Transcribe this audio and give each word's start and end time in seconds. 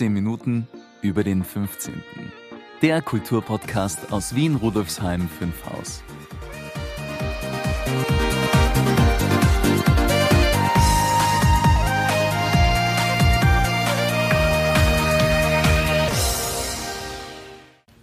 15 0.00 0.14
Minuten 0.14 0.66
über 1.02 1.22
den 1.22 1.44
15. 1.44 1.92
Der 2.80 3.02
Kulturpodcast 3.02 4.10
aus 4.14 4.34
Wien 4.34 4.56
Rudolfsheim 4.56 5.28
5 5.28 5.54
Haus. 5.66 6.02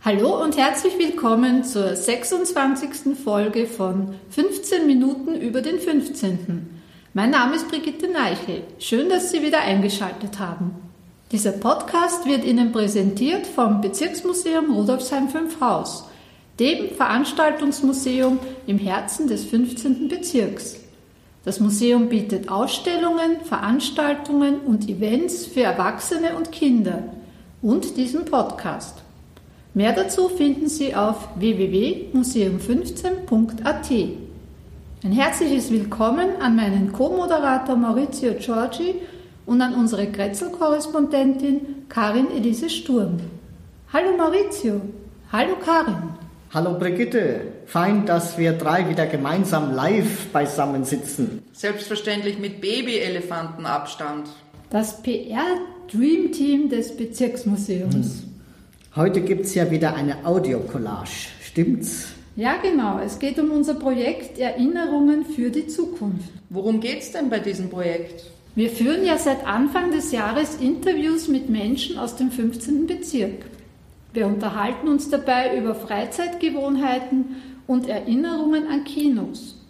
Hallo 0.05 0.43
und 0.43 0.55
herzlich 0.55 0.99
willkommen 0.99 1.63
zur 1.63 1.95
26. 1.95 3.17
Folge 3.17 3.65
von 3.65 4.13
15 4.29 4.85
Minuten 4.85 5.33
über 5.33 5.63
den 5.63 5.79
15. 5.79 6.79
Mein 7.15 7.31
Name 7.31 7.55
ist 7.55 7.67
Brigitte 7.67 8.07
Neichel. 8.07 8.61
Schön, 8.77 9.09
dass 9.09 9.31
Sie 9.31 9.41
wieder 9.41 9.61
eingeschaltet 9.61 10.37
haben. 10.37 10.86
Dieser 11.33 11.51
Podcast 11.51 12.25
wird 12.25 12.45
Ihnen 12.45 12.71
präsentiert 12.71 13.47
vom 13.47 13.81
Bezirksmuseum 13.81 14.71
Rudolfsheim 14.71 15.27
5 15.27 15.59
Haus, 15.59 16.05
dem 16.57 16.91
Veranstaltungsmuseum 16.91 18.39
im 18.65 18.77
Herzen 18.77 19.27
des 19.27 19.43
15. 19.43 20.07
Bezirks. 20.07 20.77
Das 21.43 21.59
Museum 21.59 22.07
bietet 22.07 22.47
Ausstellungen, 22.47 23.41
Veranstaltungen 23.43 24.61
und 24.61 24.87
Events 24.87 25.45
für 25.45 25.63
Erwachsene 25.63 26.37
und 26.37 26.53
Kinder 26.53 27.03
und 27.61 27.97
diesen 27.97 28.23
Podcast. 28.23 28.99
Mehr 29.73 29.91
dazu 29.91 30.29
finden 30.29 30.69
Sie 30.69 30.95
auf 30.95 31.27
www.museum15.at. 31.35 33.91
Ein 35.03 35.11
herzliches 35.11 35.71
Willkommen 35.71 36.37
an 36.39 36.55
meinen 36.55 36.93
Co-Moderator 36.93 37.75
Maurizio 37.75 38.31
Giorgi 38.35 38.95
und 39.47 39.61
an 39.61 39.73
unsere 39.73 40.05
Grätzl-Korrespondentin 40.05 41.87
Karin 41.89 42.27
Elise 42.29 42.69
Sturm. 42.69 43.17
Hallo 43.91 44.15
Maurizio. 44.15 44.81
Hallo 45.31 45.55
Karin. 45.55 45.95
Hallo 46.53 46.77
Brigitte. 46.77 47.41
Fein, 47.65 48.05
dass 48.05 48.37
wir 48.37 48.53
drei 48.53 48.89
wieder 48.89 49.07
gemeinsam 49.07 49.73
live 49.73 50.27
beisammen 50.27 50.83
sitzen. 50.83 51.43
Selbstverständlich 51.53 52.37
mit 52.39 52.61
Baby-Elefantenabstand. 52.61 54.27
Das 54.69 55.01
PR-Dream-Team 55.01 56.69
des 56.69 56.95
Bezirksmuseums. 56.95 57.95
Hm. 57.95 58.33
Heute 58.97 59.21
gibt 59.21 59.45
es 59.45 59.55
ja 59.55 59.71
wieder 59.71 59.95
eine 59.95 60.25
Audiocollage, 60.25 61.29
stimmt's? 61.41 62.07
Ja, 62.35 62.57
genau. 62.61 62.99
Es 62.99 63.17
geht 63.17 63.39
um 63.39 63.51
unser 63.51 63.75
Projekt 63.75 64.39
Erinnerungen 64.39 65.25
für 65.25 65.49
die 65.49 65.67
Zukunft. 65.67 66.29
Worum 66.49 66.81
geht 66.81 66.99
es 66.99 67.11
denn 67.13 67.29
bei 67.29 67.39
diesem 67.39 67.69
Projekt? 67.69 68.25
Wir 68.57 68.71
führen 68.71 69.05
ja 69.05 69.19
seit 69.19 69.45
Anfang 69.45 69.91
des 69.91 70.11
Jahres 70.11 70.55
Interviews 70.55 71.27
mit 71.27 71.47
Menschen 71.47 71.99
aus 71.99 72.15
dem 72.15 72.31
15. 72.31 72.87
Bezirk. 72.87 73.45
Wir 74.13 74.25
unterhalten 74.25 74.87
uns 74.87 75.11
dabei 75.11 75.55
über 75.55 75.75
Freizeitgewohnheiten 75.75 77.35
und 77.67 77.87
Erinnerungen 77.87 78.65
an 78.65 78.83
Kinos. 78.83 79.63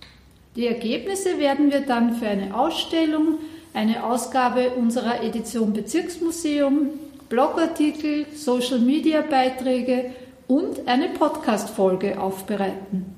Die 0.56 0.68
Ergebnisse 0.68 1.38
werden 1.38 1.70
wir 1.70 1.82
dann 1.82 2.16
für 2.16 2.30
eine 2.30 2.58
Ausstellung, 2.58 3.40
eine 3.74 4.06
Ausgabe 4.06 4.70
unserer 4.70 5.22
Edition 5.22 5.74
Bezirksmuseum, 5.74 6.92
Blogartikel, 7.28 8.26
Social-Media-Beiträge 8.34 10.12
und 10.48 10.88
eine 10.88 11.10
Podcast-Folge 11.10 12.22
aufbereiten. 12.22 13.14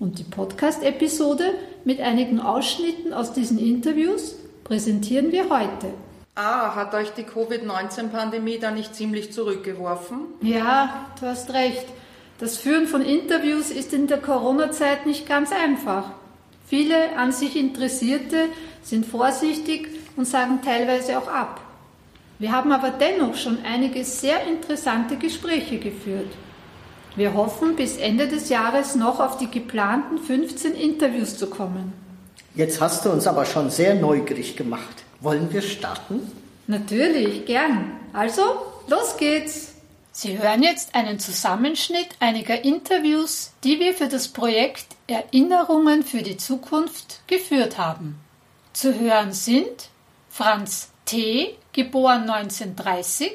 Und 0.00 0.18
die 0.18 0.24
Podcast-Episode 0.24 1.44
mit 1.84 2.00
einigen 2.00 2.40
Ausschnitten 2.40 3.12
aus 3.12 3.34
diesen 3.34 3.58
Interviews 3.58 4.36
präsentieren 4.64 5.30
wir 5.30 5.50
heute. 5.50 5.92
Ah, 6.34 6.74
hat 6.74 6.94
euch 6.94 7.10
die 7.10 7.22
Covid-19-Pandemie 7.22 8.58
da 8.58 8.72
nicht 8.72 8.94
ziemlich 8.94 9.32
zurückgeworfen? 9.32 10.20
Ja, 10.40 11.06
du 11.20 11.26
hast 11.26 11.52
recht. 11.52 11.86
Das 12.40 12.56
Führen 12.56 12.88
von 12.88 13.02
Interviews 13.02 13.70
ist 13.70 13.92
in 13.92 14.08
der 14.08 14.18
Corona-Zeit 14.18 15.06
nicht 15.06 15.28
ganz 15.28 15.52
einfach. 15.52 16.10
Viele 16.66 17.16
an 17.16 17.30
sich 17.30 17.56
Interessierte 17.56 18.48
sind 18.82 19.06
vorsichtig 19.06 19.88
und 20.16 20.26
sagen 20.26 20.60
teilweise 20.64 21.18
auch 21.18 21.28
ab. 21.28 21.60
Wir 22.40 22.50
haben 22.50 22.72
aber 22.72 22.90
dennoch 22.90 23.36
schon 23.36 23.58
einige 23.64 24.04
sehr 24.04 24.44
interessante 24.46 25.16
Gespräche 25.16 25.78
geführt. 25.78 26.32
Wir 27.14 27.34
hoffen, 27.34 27.76
bis 27.76 27.96
Ende 27.96 28.26
des 28.26 28.48
Jahres 28.48 28.96
noch 28.96 29.20
auf 29.20 29.38
die 29.38 29.50
geplanten 29.50 30.18
15 30.18 30.72
Interviews 30.72 31.38
zu 31.38 31.48
kommen. 31.48 31.92
Jetzt 32.56 32.80
hast 32.80 33.04
du 33.04 33.10
uns 33.10 33.26
aber 33.26 33.46
schon 33.46 33.68
sehr 33.68 33.96
neugierig 33.96 34.56
gemacht. 34.56 35.02
Wollen 35.20 35.52
wir 35.52 35.60
starten? 35.60 36.20
Natürlich, 36.68 37.46
gern. 37.46 37.92
Also, 38.12 38.42
los 38.86 39.16
geht's. 39.16 39.72
Sie 40.12 40.38
hören 40.38 40.62
jetzt 40.62 40.94
einen 40.94 41.18
Zusammenschnitt 41.18 42.10
einiger 42.20 42.64
Interviews, 42.64 43.50
die 43.64 43.80
wir 43.80 43.92
für 43.94 44.06
das 44.06 44.28
Projekt 44.28 44.86
Erinnerungen 45.08 46.04
für 46.04 46.22
die 46.22 46.36
Zukunft 46.36 47.22
geführt 47.26 47.76
haben. 47.76 48.20
Zu 48.72 49.00
hören 49.00 49.32
sind 49.32 49.88
Franz 50.30 50.90
T., 51.06 51.56
geboren 51.72 52.30
1930. 52.30 53.32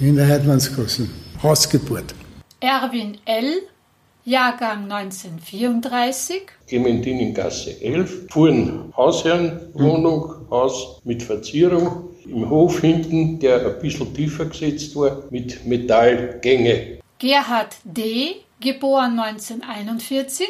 In 0.00 0.16
der 0.16 0.26
Heidmannsgasse, 0.26 1.06
Hausgeburt. 1.42 2.14
Erwin 2.60 3.18
L., 3.26 3.60
Jahrgang 4.24 4.90
1934. 4.90 6.42
Clementiningasse 6.66 7.82
11, 7.82 8.26
fuhren 8.30 8.92
Hausherrenwohnung, 8.96 10.48
Haus 10.50 11.00
mit 11.04 11.22
Verzierung, 11.22 12.08
im 12.26 12.48
Hof 12.48 12.80
hinten, 12.80 13.38
der 13.38 13.66
ein 13.66 13.78
bisschen 13.80 14.14
tiefer 14.14 14.46
gesetzt 14.46 14.96
war, 14.96 15.24
mit 15.30 15.66
Metallgänge. 15.66 17.00
Gerhard 17.18 17.76
D., 17.84 18.36
geboren 18.60 19.18
1941 19.18 20.48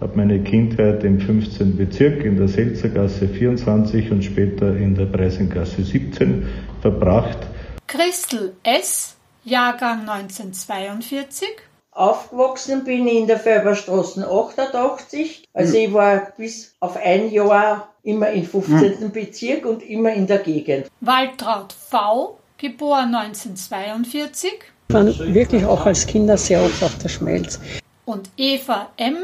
habe 0.00 0.16
meine 0.16 0.42
Kindheit 0.42 1.02
im 1.02 1.18
15. 1.18 1.76
Bezirk 1.76 2.24
in 2.24 2.36
der 2.36 2.48
Selzergasse 2.48 3.26
24 3.26 4.10
und 4.10 4.22
später 4.22 4.76
in 4.76 4.94
der 4.94 5.06
Preisengasse 5.06 5.82
17 5.82 6.46
verbracht. 6.82 7.38
Christel 7.86 8.54
S., 8.62 9.16
Jahrgang 9.44 10.00
1942. 10.00 11.48
Aufgewachsen 11.94 12.82
bin 12.82 13.06
ich 13.06 13.18
in 13.18 13.26
der 13.28 13.38
Färberstraße 13.38 14.28
88. 14.28 15.44
Also 15.54 15.76
ich 15.76 15.92
war 15.92 16.32
bis 16.36 16.74
auf 16.80 16.96
ein 16.96 17.30
Jahr 17.30 17.88
immer 18.02 18.30
im 18.30 18.44
15. 18.44 18.98
Hm. 18.98 19.12
Bezirk 19.12 19.64
und 19.64 19.80
immer 19.88 20.12
in 20.12 20.26
der 20.26 20.38
Gegend. 20.38 20.88
Waltraud 21.00 21.72
V., 21.72 22.38
geboren 22.58 23.14
1942. 23.14 24.50
Wir 24.88 24.96
waren 24.96 25.34
wirklich 25.34 25.64
auch 25.64 25.86
als 25.86 26.04
Kinder 26.04 26.36
sehr 26.36 26.62
oft 26.62 26.82
auf 26.82 26.98
der 26.98 27.08
Schmelz. 27.08 27.60
Und 28.06 28.28
Eva 28.36 28.88
M., 28.96 29.16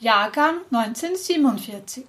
Jahrgang 0.00 0.56
1947. 0.72 2.04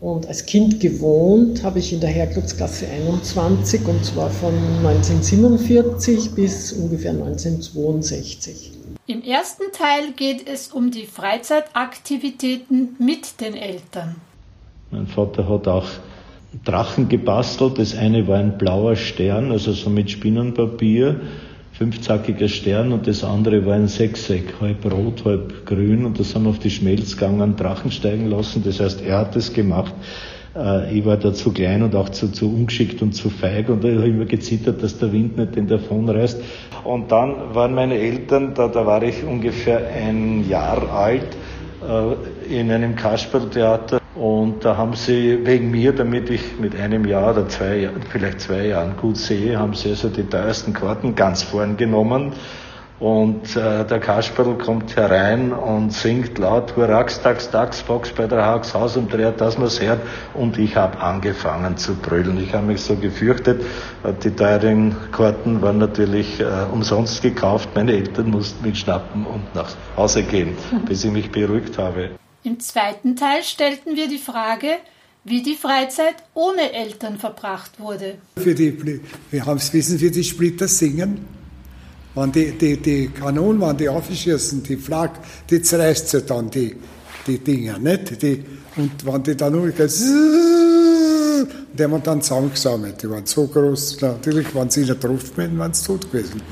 Und 0.00 0.26
als 0.26 0.46
Kind 0.46 0.80
gewohnt 0.80 1.62
habe 1.62 1.78
ich 1.78 1.92
in 1.92 2.00
der 2.00 2.10
Herklubsgasse 2.10 2.86
21 2.88 3.86
und 3.86 4.04
zwar 4.04 4.30
von 4.30 4.54
1947 4.78 6.34
bis 6.34 6.72
ungefähr 6.72 7.12
1962. 7.12 8.72
Im 9.06 9.22
ersten 9.22 9.72
Teil 9.72 10.12
geht 10.16 10.46
es 10.48 10.68
um 10.68 10.90
die 10.90 11.06
Freizeitaktivitäten 11.06 12.96
mit 12.98 13.40
den 13.40 13.54
Eltern. 13.54 14.16
Mein 14.90 15.06
Vater 15.06 15.48
hat 15.48 15.66
auch 15.66 15.88
Drachen 16.64 17.08
gebastelt. 17.08 17.78
Das 17.78 17.96
eine 17.96 18.28
war 18.28 18.38
ein 18.38 18.58
blauer 18.58 18.96
Stern, 18.96 19.50
also 19.50 19.72
so 19.72 19.90
mit 19.90 20.10
Spinnenpapier 20.10 21.20
fünfzackiger 21.72 22.48
Stern 22.48 22.92
und 22.92 23.06
das 23.06 23.24
andere 23.24 23.64
war 23.66 23.74
ein 23.74 23.88
Sechseck, 23.88 24.60
halb 24.60 24.84
rot, 24.92 25.24
halb 25.24 25.66
grün 25.66 26.04
und 26.04 26.20
das 26.20 26.34
haben 26.34 26.44
wir 26.44 26.50
auf 26.50 26.58
die 26.58 26.70
Schmelz 26.70 27.16
gegangen, 27.16 27.56
Drachen 27.56 27.90
steigen 27.90 28.30
lassen. 28.30 28.62
Das 28.64 28.78
heißt, 28.78 29.02
er 29.02 29.18
hat 29.18 29.34
es 29.34 29.52
gemacht. 29.52 29.92
Äh, 30.54 30.98
ich 30.98 31.04
war 31.04 31.16
da 31.16 31.32
zu 31.32 31.52
klein 31.52 31.82
und 31.82 31.94
auch 31.94 32.08
zu, 32.08 32.30
zu 32.30 32.48
ungeschickt 32.48 33.02
und 33.02 33.12
zu 33.12 33.30
feig 33.30 33.68
und 33.68 33.84
ich 33.84 33.96
habe 33.96 34.08
immer 34.08 34.24
gezittert, 34.24 34.82
dass 34.82 34.98
der 34.98 35.12
Wind 35.12 35.36
nicht 35.36 35.56
den 35.56 35.66
davon 35.66 36.08
reißt. 36.08 36.42
Und 36.84 37.10
dann 37.12 37.54
waren 37.54 37.74
meine 37.74 37.96
Eltern, 37.98 38.54
da, 38.54 38.68
da 38.68 38.86
war 38.86 39.02
ich 39.02 39.24
ungefähr 39.24 39.88
ein 39.88 40.48
Jahr 40.48 40.90
alt, 40.90 41.36
äh, 41.86 42.60
in 42.60 42.70
einem 42.70 42.96
Kasperltheater 42.96 44.00
und 44.14 44.64
da 44.64 44.76
haben 44.76 44.94
sie 44.94 45.38
wegen 45.44 45.70
mir, 45.70 45.92
damit 45.92 46.28
ich 46.28 46.58
mit 46.60 46.76
einem 46.78 47.06
Jahr 47.06 47.32
oder 47.32 47.48
zwei, 47.48 47.88
vielleicht 48.10 48.40
zwei 48.40 48.66
Jahren 48.66 48.96
gut 48.96 49.16
sehe, 49.16 49.58
haben 49.58 49.74
sie 49.74 49.90
also 49.90 50.08
die 50.08 50.24
teuersten 50.24 50.74
Karten 50.74 51.14
ganz 51.14 51.42
vorn 51.42 51.76
genommen. 51.78 52.32
Und 53.00 53.56
äh, 53.56 53.84
der 53.84 53.98
Kasperl 53.98 54.56
kommt 54.58 54.94
herein 54.94 55.52
und 55.52 55.92
singt 55.92 56.38
laut 56.38 56.76
Hurrax, 56.76 57.20
Tax, 57.20 57.50
Tax, 57.50 57.80
Fox 57.80 58.12
bei 58.12 58.26
der 58.26 58.44
Hags 58.44 58.74
Haus 58.74 58.96
und 58.96 59.12
dreht, 59.12 59.40
dass 59.40 59.58
man's 59.58 59.80
hört. 59.80 60.00
Und 60.34 60.56
ich 60.56 60.76
habe 60.76 60.98
angefangen 60.98 61.76
zu 61.76 61.96
brüllen. 61.96 62.40
Ich 62.40 62.54
habe 62.54 62.66
mich 62.66 62.80
so 62.80 62.94
gefürchtet. 62.94 63.62
Die 64.22 64.30
teuren 64.30 64.94
Karten 65.10 65.60
waren 65.62 65.78
natürlich 65.78 66.38
äh, 66.38 66.44
umsonst 66.72 67.22
gekauft. 67.22 67.70
Meine 67.74 67.92
Eltern 67.92 68.30
mussten 68.30 68.64
mich 68.64 68.78
schnappen 68.78 69.26
und 69.26 69.52
nach 69.54 69.70
Hause 69.96 70.22
gehen, 70.22 70.56
bis 70.86 71.04
ich 71.04 71.10
mich 71.10 71.30
beruhigt 71.30 71.78
habe. 71.78 72.10
Im 72.44 72.60
zweiten 72.60 73.16
Teil 73.16 73.42
stellten 73.42 73.96
wir 73.96 74.08
die 74.08 74.18
Frage, 74.18 74.78
wie 75.24 75.42
die 75.42 75.54
Freizeit 75.54 76.16
ohne 76.34 76.72
Eltern 76.72 77.18
verbracht 77.18 77.78
wurde. 77.78 78.18
Für 78.36 78.54
die, 78.54 79.00
wir 79.30 79.46
haben 79.46 79.58
es 79.58 79.72
wissen, 79.72 79.98
für 79.98 80.10
die 80.10 80.24
Splitter 80.24 80.68
singen. 80.68 81.41
Wenn 82.14 82.30
die, 82.32 82.52
die, 82.52 82.76
die 82.76 83.08
Kanonen, 83.08 83.60
wenn 83.60 83.76
die 83.76 83.88
aufschießen, 83.88 84.62
die 84.62 84.76
Flak, 84.76 85.18
die 85.48 85.62
zerreißt 85.62 86.08
sie 86.08 86.22
dann, 86.22 86.50
die, 86.50 86.76
die 87.26 87.38
Dinger, 87.38 87.78
nicht? 87.78 88.20
Die, 88.22 88.44
und 88.76 89.06
wenn 89.06 89.22
die 89.22 89.36
dann 89.36 89.54
umgehen, 89.54 89.88
die 91.72 91.82
haben 91.82 92.02
dann 92.02 92.20
zusammengesammelt. 92.20 93.02
Die 93.02 93.10
waren 93.10 93.24
so 93.24 93.46
groß, 93.46 94.00
natürlich 94.02 94.54
waren 94.54 94.68
sie 94.68 94.84
Truft 94.84 95.34
gewesen, 95.34 95.58
waren 95.58 95.72
sie 95.72 95.86
tot 95.86 96.10
gewesen. 96.10 96.42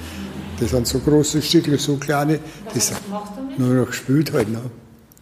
Das 0.59 0.71
sind 0.71 0.87
so 0.87 0.99
große 0.99 1.41
Stücke, 1.43 1.79
so 1.79 1.97
kleine. 1.97 2.39
Was 2.73 2.89
die 2.89 3.11
macht 3.11 3.33
damit? 3.37 3.59
Nur 3.59 3.75
noch 3.75 3.87
gespielt 3.87 4.33
halt. 4.33 4.51
Ne? 4.51 4.61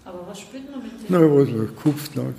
Aber 0.04 0.26
was 0.28 0.40
spielt 0.40 0.70
man 0.70 0.82
mit 0.82 0.92
Na, 1.08 1.20
was 1.20 1.48
noch 1.48 1.66
gekupft, 1.66 2.16
ne? 2.16 2.34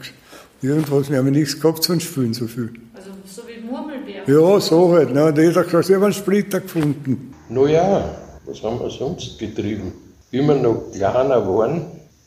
Irgendwas, 0.62 1.10
wir 1.10 1.18
haben 1.18 1.32
nichts 1.32 1.60
gehabt 1.60 1.84
zum 1.84 2.00
Spielen 2.02 2.34
so 2.34 2.46
viel. 2.46 2.74
Also 2.94 3.12
so 3.26 3.44
wie 3.48 3.66
Murmelbeer. 3.66 3.90
Ja, 4.28 4.60
so 4.60 4.92
halt. 4.92 5.14
Ne? 5.14 5.26
Und 5.26 5.38
jeder 5.38 5.56
hat 5.62 5.66
gesagt, 5.66 5.86
sie 5.86 5.96
haben 5.96 6.04
einen 6.04 6.14
Splitter 6.14 6.60
gefunden. 6.60 7.34
Naja, 7.50 8.16
was 8.46 8.62
haben 8.64 8.80
wir 8.80 8.90
sonst 8.90 9.38
getrieben? 9.40 9.94
Wir 10.32 10.44
noch 10.44 10.92
kleiner 10.94 11.48
waren, 11.48 11.82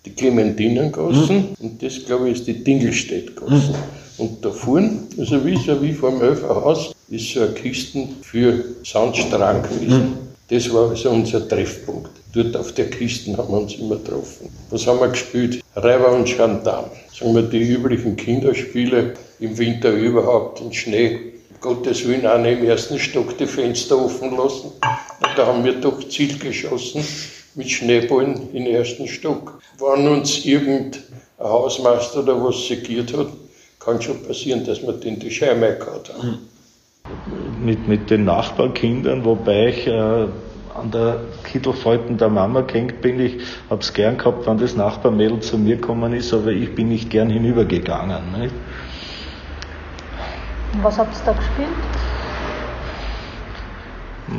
die 0.05 0.11
Clementinengassen 0.11 1.55
und 1.61 1.83
das, 1.83 2.05
glaube 2.05 2.29
ich, 2.29 2.39
ist 2.39 2.47
die 2.49 2.65
Dingelstädtgassen. 2.65 3.75
Und 4.19 4.45
da 4.45 4.51
vorne, 4.51 4.99
also 5.19 5.45
wie 5.45 5.57
so 5.57 5.81
wie 5.81 5.93
vor 5.93 6.11
dem 6.11 6.23
Elferhaus, 6.23 6.93
ist 7.09 7.33
so 7.33 7.41
eine 7.41 7.53
Kiste 7.53 8.09
für 8.23 8.65
Sandstrang 8.85 9.63
gewesen. 9.63 10.15
Das 10.49 10.73
war 10.73 10.91
also 10.91 11.11
unser 11.11 11.49
Treffpunkt. 11.49 12.11
Dort 12.35 12.57
auf 12.57 12.73
der 12.73 12.91
Kiste 12.91 13.37
haben 13.37 13.53
wir 13.53 13.61
uns 13.61 13.75
immer 13.75 13.97
getroffen. 13.97 14.49
Was 14.71 14.87
haben 14.87 15.01
wir 15.01 15.09
gespielt? 15.09 15.63
Reiber 15.77 16.13
und 16.13 16.27
Gendarm. 16.27 16.87
Sagen 17.13 17.35
wir 17.35 17.43
die 17.43 17.63
üblichen 17.63 18.17
Kinderspiele 18.17 19.15
im 19.41 19.57
Winter 19.59 19.93
überhaupt, 19.93 20.61
im 20.61 20.73
Schnee. 20.73 21.32
Gottes 21.63 22.07
Willen 22.07 22.27
auch 22.27 22.39
nicht 22.39 22.59
im 22.59 22.65
ersten 22.67 22.99
Stock 22.99 23.39
die 23.39 23.47
Fenster 23.47 23.97
offen 23.97 24.37
lassen. 24.37 24.67
Und 24.67 25.31
da 25.37 25.47
haben 25.47 25.65
wir 25.65 25.75
doch 25.75 26.07
Ziel 26.09 26.37
geschossen 26.37 27.05
mit 27.55 27.71
Schneeballen 27.71 28.53
im 28.53 28.67
ersten 28.67 29.07
Stock. 29.07 29.61
Wenn 29.79 30.09
uns 30.09 30.45
irgendein 30.45 31.03
Hausmeister 31.39 32.21
oder 32.21 32.43
was 32.45 32.67
segiert 32.67 33.17
hat, 33.17 33.29
kann 33.79 34.03
schon 34.03 34.23
passieren, 34.25 34.65
dass 34.67 34.83
wir 34.83 34.93
den 34.93 35.19
die 35.19 35.31
Scheibe 35.31 35.79
gehabt 35.79 36.13
haben. 36.13 36.39
Mit, 37.65 37.87
mit 37.89 38.11
den 38.11 38.25
Nachbarkindern, 38.25 39.25
wobei 39.25 39.69
ich 39.69 39.87
äh, 39.87 39.93
an 39.93 40.91
der 40.93 41.21
Kittelfalten 41.45 42.17
der 42.17 42.29
Mama 42.29 42.63
gehängt 42.63 43.01
bin. 43.01 43.21
Ich 43.21 43.39
hab's 43.71 43.93
gern 43.93 44.19
gehabt, 44.19 44.47
wenn 44.47 44.59
das 44.59 44.75
Nachbarmädel 44.75 45.41
zu 45.41 45.59
mir 45.59 45.77
gekommen 45.77 46.13
ist, 46.13 46.33
aber 46.33 46.51
ich 46.51 46.75
bin 46.75 46.89
nicht 46.89 47.11
gern 47.11 47.31
hinübergegangen. 47.31 48.41
Nicht? 48.41 48.55
Was 50.81 50.99
habt 50.99 51.15
ihr 51.15 51.25
da 51.27 51.33
gespielt? 51.33 51.69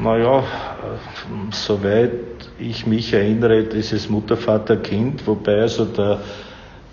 Naja, 0.01 0.43
soweit 1.51 2.11
ich 2.57 2.87
mich 2.87 3.13
erinnere, 3.13 3.63
dieses 3.63 4.09
Mutter, 4.09 4.37
Vater, 4.37 4.77
Kind, 4.77 5.27
wobei 5.27 5.61
also 5.61 5.85
der, 5.85 6.19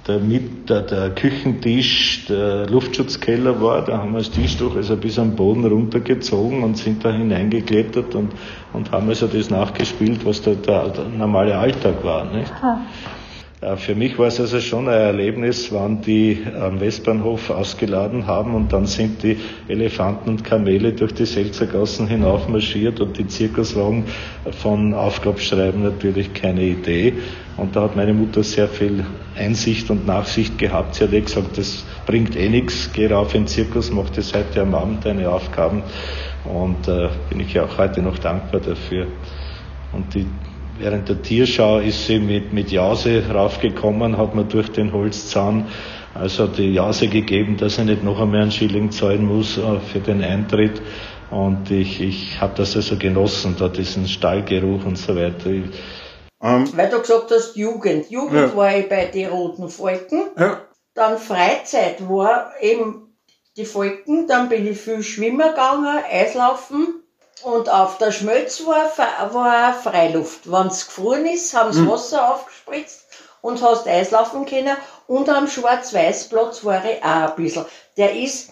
der, 0.07 0.19
mit, 0.19 0.69
der, 0.69 0.83
der 0.83 1.11
Küchentisch 1.11 2.27
der 2.29 2.67
Luftschutzkeller 2.69 3.61
war, 3.63 3.85
da 3.85 3.99
haben 3.99 4.13
wir 4.13 4.19
das 4.19 4.31
Tischtuch 4.31 4.77
also 4.77 4.97
bis 4.97 5.19
am 5.19 5.35
Boden 5.35 5.65
runtergezogen 5.65 6.63
und 6.63 6.77
sind 6.77 7.05
da 7.05 7.11
hineingeklettert 7.11 8.15
und, 8.15 8.33
und 8.73 8.91
haben 8.93 9.09
also 9.09 9.27
das 9.27 9.49
nachgespielt, 9.49 10.25
was 10.27 10.43
da 10.43 10.53
der, 10.53 10.89
der 10.89 11.05
normale 11.07 11.57
Alltag 11.57 12.05
war. 12.05 12.25
Nicht? 12.27 12.53
Ja, 12.63 12.81
Für 13.77 13.95
mich 13.95 14.19
war 14.19 14.29
es 14.29 14.41
also 14.41 14.59
schon 14.59 14.89
ein 14.89 14.95
Erlebnis, 14.95 15.71
wann 15.71 16.01
die 16.01 16.47
am 16.59 16.81
Westbahnhof 16.81 17.51
ausgeladen 17.51 18.27
haben 18.27 18.55
und 18.55 18.73
dann 18.73 18.87
sind 18.87 19.23
die 19.23 19.37
Elefanten 19.69 20.31
und 20.31 20.45
Kamele 20.45 20.95
durch 20.95 21.13
die 21.13 21.27
Selzergassen 21.27 22.09
hinaufmarschiert 22.09 23.01
und 23.01 23.19
die 23.19 23.27
Zirkuswagen 23.27 24.07
von 24.63 24.95
Aufgabenschreiben 24.95 25.83
natürlich 25.83 26.33
keine 26.33 26.63
Idee. 26.63 27.13
Und 27.59 27.77
da 27.77 27.83
hat 27.83 27.97
meine 27.97 28.15
Mutter 28.15 28.43
sehr 28.43 28.67
viel 28.67 29.05
Einsicht 29.37 29.91
und 29.91 30.07
Nachsicht 30.07 30.57
gehabt. 30.57 30.95
Sie 30.95 31.05
hat 31.05 31.13
eh 31.13 31.21
gesagt, 31.21 31.59
das 31.59 31.85
bringt 32.07 32.37
eh 32.37 32.49
nichts, 32.49 32.91
geh 32.95 33.09
rauf 33.09 33.35
in 33.35 33.43
den 33.43 33.49
Zirkus, 33.49 33.91
mach 33.91 34.09
das 34.09 34.33
heute 34.33 34.63
am 34.63 34.75
Abend 34.75 35.05
deine 35.05 35.29
Aufgaben. 35.29 35.83
Und 36.47 36.89
äh, 36.89 37.11
bin 37.29 37.41
ich 37.41 37.53
ja 37.53 37.65
auch 37.65 37.77
heute 37.77 38.01
noch 38.01 38.19
dankbar 38.19 38.63
dafür. 38.63 39.07
Und 39.93 40.15
die 40.15 40.25
Während 40.81 41.11
der 41.11 41.21
Tierschau 41.21 41.79
ist 41.79 42.07
sie 42.07 42.19
mit, 42.19 42.55
mit 42.55 42.71
Jase 42.71 43.23
raufgekommen, 43.31 44.17
hat 44.17 44.35
man 44.35 44.49
durch 44.49 44.71
den 44.71 44.93
Holzzahn 44.95 45.69
also 46.15 46.47
die 46.47 46.73
Jase 46.73 47.09
gegeben, 47.09 47.59
dass 47.59 47.77
er 47.77 47.85
nicht 47.85 48.03
noch 48.03 48.19
einmal 48.19 48.43
einen 48.43 48.51
Schilling 48.51 48.91
zahlen 48.91 49.27
muss 49.27 49.59
äh, 49.59 49.79
für 49.81 50.01
den 50.01 50.23
Eintritt. 50.25 50.81
Und 51.31 51.71
ich, 51.71 52.01
ich 52.01 52.41
habe 52.41 52.55
das 52.57 52.75
also 52.77 52.97
genossen, 52.97 53.57
da 53.59 53.69
diesen 53.69 54.09
Stallgeruch 54.09 54.87
und 54.87 54.97
so 54.97 55.15
weiter. 55.15 55.51
Ich, 55.51 55.65
Weil 56.41 56.89
du 56.89 56.99
gesagt 57.01 57.31
hast, 57.31 57.57
Jugend. 57.57 58.11
Jugend 58.11 58.51
Ja. 58.51 58.57
war 58.57 58.75
ich 58.77 58.89
bei 58.89 59.05
den 59.05 59.29
Roten 59.29 59.69
Falken. 59.69 60.23
Ja. 60.39 60.63
Dann 60.95 61.19
Freizeit 61.19 62.09
war 62.09 62.53
eben 62.61 63.15
die 63.57 63.67
Falken. 63.67 64.27
Dann 64.27 64.49
bin 64.49 64.67
ich 64.67 64.79
viel 64.79 65.03
schwimmen 65.03 65.47
gegangen, 65.51 66.03
Eislaufen. 66.11 67.03
Und 67.43 67.69
auf 67.71 67.97
der 67.99 68.13
Schmelz 68.13 68.61
war, 68.67 69.33
war 69.33 69.73
Freiluft. 69.75 70.51
Wenn 70.51 70.67
es 70.67 70.87
gefroren 70.87 71.25
ist, 71.27 71.55
haben 71.55 71.73
sie 71.73 71.81
Mhm. 71.81 71.91
Wasser 71.91 72.35
aufgespritzt 72.35 73.05
und 73.41 73.63
hast 73.63 73.87
Eislaufen 73.89 74.45
können. 74.45 74.77
Und 75.07 75.29
am 75.29 75.49
Schwarz-Weiß-Platz 75.49 76.65
war 76.65 76.85
ich 76.85 77.03
auch 77.03 77.31
ein 77.31 77.37
bisschen. 77.37 77.65
Der 77.97 78.15
ist 78.15 78.51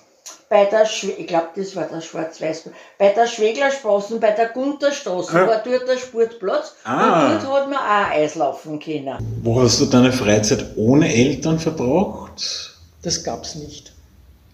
bei 0.48 0.64
der, 0.64 0.86
Schwe 0.86 1.10
ich 1.12 1.26
glaube, 1.26 1.48
das 1.56 1.76
war 1.76 1.84
der 1.84 2.00
Schwarz-Weiß, 2.00 2.70
bei 2.98 3.10
der 3.10 3.26
Schweglerstraße, 3.26 4.18
bei 4.18 4.30
der 4.30 4.48
Gunterstraße, 4.48 5.36
Ja. 5.36 5.46
war 5.46 5.58
dort 5.62 5.86
der 5.86 5.98
Sportplatz. 5.98 6.72
Ah. 6.84 7.26
Und 7.34 7.42
dort 7.44 7.52
hat 7.62 7.68
man 7.68 7.78
auch 7.78 8.10
Eislaufen 8.10 8.80
können. 8.80 9.18
Wo 9.42 9.60
hast 9.60 9.78
du 9.80 9.84
deine 9.84 10.12
Freizeit 10.12 10.64
ohne 10.76 11.12
Eltern 11.12 11.58
verbracht? 11.58 12.74
Das 13.02 13.22
gab's 13.22 13.54
nicht. 13.56 13.92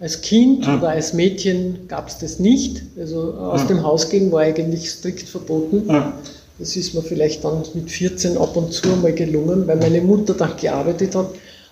Als 0.00 0.20
Kind 0.20 0.66
Ah. 0.66 0.76
oder 0.78 0.88
als 0.90 1.12
Mädchen 1.12 1.86
gab's 1.88 2.18
das 2.18 2.38
nicht. 2.38 2.82
Also 2.98 3.34
aus 3.34 3.62
Ah. 3.62 3.66
dem 3.66 3.82
Haus 3.82 4.08
gehen 4.10 4.32
war 4.32 4.40
eigentlich 4.40 4.90
strikt 4.90 5.28
verboten. 5.28 5.84
Ah. 5.88 6.12
Das 6.58 6.76
ist 6.76 6.94
mir 6.94 7.02
vielleicht 7.02 7.44
dann 7.44 7.62
mit 7.74 7.90
14 7.90 8.36
ab 8.36 8.56
und 8.56 8.72
zu 8.72 8.88
mal 8.88 9.12
gelungen, 9.12 9.66
weil 9.66 9.76
meine 9.76 10.00
Mutter 10.00 10.34
dann 10.34 10.56
gearbeitet 10.60 11.14
hat. 11.14 11.26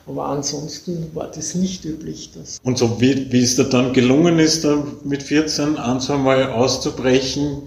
Aber 0.06 0.26
ansonsten 0.26 1.06
war 1.14 1.30
das 1.32 1.54
nicht 1.54 1.84
üblich. 1.84 2.30
Das 2.34 2.58
Und 2.64 2.78
so 2.78 3.00
wie, 3.00 3.30
wie 3.30 3.40
es 3.42 3.54
dir 3.54 3.64
dann 3.64 3.92
gelungen 3.92 4.40
ist, 4.40 4.66
mit 5.04 5.22
14 5.22 5.76
ein, 5.76 6.00
zwei 6.00 6.16
Mal 6.16 6.50
auszubrechen, 6.50 7.58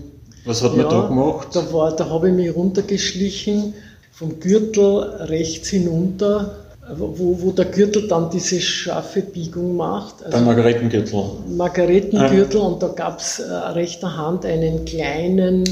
was 0.45 0.62
hat 0.62 0.75
man 0.75 0.89
da 0.89 1.07
gemacht? 1.07 1.47
Da, 1.53 1.71
war- 1.71 1.95
da 1.95 2.09
habe 2.09 2.29
ich 2.29 2.35
mich 2.35 2.53
runtergeschlichen, 2.53 3.74
vom 4.12 4.39
Gürtel 4.41 5.00
rechts 5.27 5.69
hinunter, 5.69 6.57
wo, 6.98 7.38
wo 7.42 7.51
der 7.51 7.65
Gürtel 7.65 8.08
dann 8.08 8.30
diese 8.30 8.60
scharfe 8.62 9.22
Biegung 9.22 9.75
macht. 9.75 10.24
Also 10.24 10.38
Beim 10.38 10.46
Margaretengürtel. 10.46 11.24
Margaretengürtel 11.58 12.60
und 12.62 12.82
da 12.84 12.88
gab 12.89 13.20
es 13.20 13.39
äh, 13.39 13.51
rechter 13.51 14.15
Hand 14.15 14.46
einen 14.46 14.86
kleinen 14.86 15.63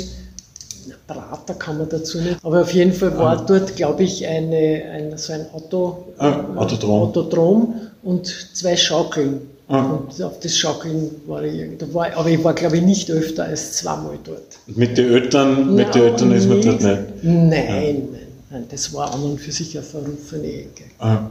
Prater, 1.08 1.54
kann 1.56 1.78
man 1.78 1.90
dazu 1.90 2.20
nicht. 2.20 2.38
Aber 2.44 2.62
auf 2.62 2.74
jeden 2.74 2.94
Fall 2.94 3.18
war 3.18 3.38
Ah. 3.40 3.46
dort, 3.48 3.76
glaube 3.76 4.04
ich, 4.04 4.26
eine, 4.28 4.84
ein, 4.92 5.18
so 5.18 5.34
ein 5.34 5.46
Auto, 5.54 6.06
Ah, 6.18 6.40
Autodrom. 6.56 7.02
Autodrom 7.04 7.74
und 8.04 8.26
zwei 8.54 8.76
Schaukeln. 8.76 9.42
Ah. 9.68 9.80
Und 10.08 10.22
auf 10.22 10.40
das 10.42 10.58
Schaukeln 10.58 11.10
war 11.26 11.44
ich, 11.44 11.78
da 11.78 11.86
war, 11.94 12.08
aber 12.16 12.30
ich 12.30 12.44
war, 12.44 12.54
glaube 12.54 12.78
ich, 12.78 12.84
nicht 12.84 13.10
öfter 13.12 13.46
als 13.46 13.74
zweimal 13.74 14.18
dort. 14.24 14.42
Mit 14.68 14.98
den 14.98 15.12
Eltern, 15.12 15.74
mit 15.76 15.94
den 15.96 16.04
Eltern 16.04 16.32
ist 16.34 16.48
man 16.50 16.62
dort 16.62 16.82
nicht. 16.82 16.84
Nein, 16.84 17.14
nein, 17.24 18.08
nein, 18.12 18.23
das 18.70 18.94
war 18.94 19.14
an 19.14 19.24
und 19.24 19.40
für 19.40 19.52
sich 19.52 19.76
eine 19.78 19.86
verrufene 19.86 20.48
Ecke. 20.48 20.86
Ah. 21.00 21.30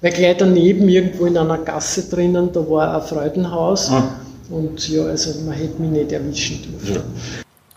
Weil 0.00 0.12
gleich 0.12 0.36
daneben, 0.38 0.88
irgendwo 0.88 1.26
in 1.26 1.36
einer 1.36 1.58
Gasse 1.58 2.08
drinnen, 2.08 2.50
da 2.52 2.60
war 2.68 2.94
ein 2.94 3.02
Freudenhaus. 3.06 3.90
Ah. 3.90 4.20
Und 4.48 4.88
ja, 4.88 5.04
also 5.04 5.38
man 5.42 5.54
hätte 5.54 5.80
mich 5.80 5.90
nicht 5.90 6.12
erwischen 6.12 6.62
dürfen. 6.62 7.02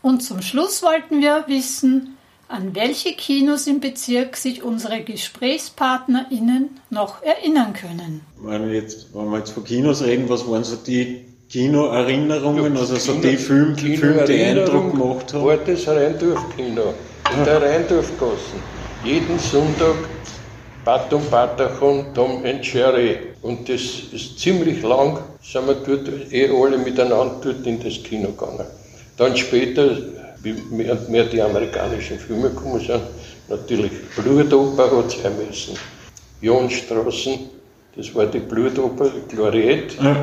Und 0.02 0.22
zum 0.24 0.42
Schluss 0.42 0.82
wollten 0.84 1.22
wir 1.22 1.44
wissen, 1.48 2.18
an 2.48 2.76
welche 2.76 3.14
Kinos 3.14 3.68
im 3.68 3.80
Bezirk 3.80 4.38
sich 4.38 4.64
unsere 4.64 5.02
GesprächspartnerInnen 5.02 6.70
noch 6.90 7.24
erinnern 7.24 7.74
können. 7.74 8.22
Wenn 8.42 8.68
wir, 8.68 8.74
jetzt, 8.74 9.08
wenn 9.14 9.30
wir 9.30 9.40
jetzt 9.40 9.52
von 9.52 9.64
Kinos 9.64 10.04
reden, 10.04 10.30
was 10.30 10.48
waren 10.48 10.64
so 10.64 10.76
die 10.76 11.26
Kinoerinnerungen, 11.50 12.76
also 12.78 12.96
so 12.96 13.14
Kino- 13.14 13.28
die 13.30 13.38
Filme, 13.38 13.76
die, 13.76 13.98
Filme, 13.98 14.24
die 14.26 14.42
Eindruck 14.44 14.92
gemacht 14.92 15.34
haben? 15.34 15.46
War 15.46 15.58
das 15.58 15.88
Rheindorf-Kino 15.88 16.94
in 17.38 17.44
der 17.46 17.62
Rheindorfgassen. 17.62 18.60
Jeden 19.04 19.38
Sonntag 19.38 19.96
Pat 20.86 21.12
und 21.14 21.30
Patachon, 21.30 22.14
Tom 22.14 22.42
Jerry. 22.62 23.18
Und 23.42 23.68
das 23.68 23.82
ist 24.14 24.40
ziemlich 24.40 24.82
lang, 24.82 25.20
sind 25.42 25.68
wir 25.68 25.76
dort 25.76 26.08
eh 26.32 26.48
alle 26.50 26.78
miteinander 26.78 27.36
dort 27.44 27.68
in 27.68 27.84
das 27.84 28.02
Kino 28.02 28.30
gegangen. 28.30 28.66
Dann 29.18 29.36
später, 29.36 29.98
wie 30.42 30.54
mehr 30.72 30.94
und 30.94 31.10
mehr 31.10 31.26
die 31.26 31.42
amerikanischen 31.42 32.18
Filme 32.18 32.50
gekommen 32.50 32.80
sind, 32.80 33.02
natürlich 33.50 33.92
Blutoper 34.16 34.98
hat 34.98 35.08
es 35.08 35.22
sein 35.22 35.34
müssen. 35.38 35.78
Johnstraßen, 36.42 37.50
Das 37.96 38.16
war 38.16 38.26
die 38.26 38.40
Blutoper 38.40 39.12
Gloriette. 39.28 39.96
Ja. 40.02 40.16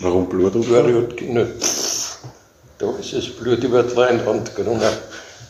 Warum 0.00 0.28
Blutoper? 0.28 0.82
Gloriette, 0.82 1.24
ne, 1.24 1.46
da 2.78 2.90
ist 2.98 3.12
das 3.12 3.28
Blut 3.28 3.62
über 3.62 3.82
die 3.84 3.94
Leinwand 3.94 4.54
gegangen. 4.54 4.82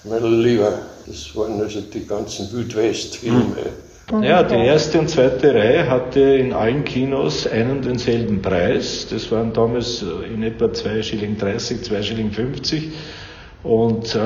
Mein 0.04 0.42
Lieber, 0.42 0.78
das 1.06 1.36
waren 1.36 1.60
also 1.60 1.80
die 1.80 2.06
ganzen 2.06 2.52
Wildwest-Filme. 2.52 3.56
Ja, 4.22 4.42
die 4.42 4.54
erste 4.54 4.98
und 4.98 5.08
zweite 5.08 5.54
Reihe 5.54 5.88
hatte 5.88 6.20
in 6.20 6.52
allen 6.52 6.84
Kinos 6.84 7.46
einen 7.46 7.78
und 7.78 7.84
denselben 7.86 8.42
Preis. 8.42 9.06
Das 9.10 9.32
waren 9.32 9.52
damals 9.52 10.04
in 10.32 10.42
etwa 10.42 10.72
2 10.72 11.02
Schilling 11.02 11.38
30, 11.38 11.82
2 11.82 12.02
Schilling 12.02 12.30
50. 12.30 12.92
Und 13.62 14.14
äh, 14.14 14.18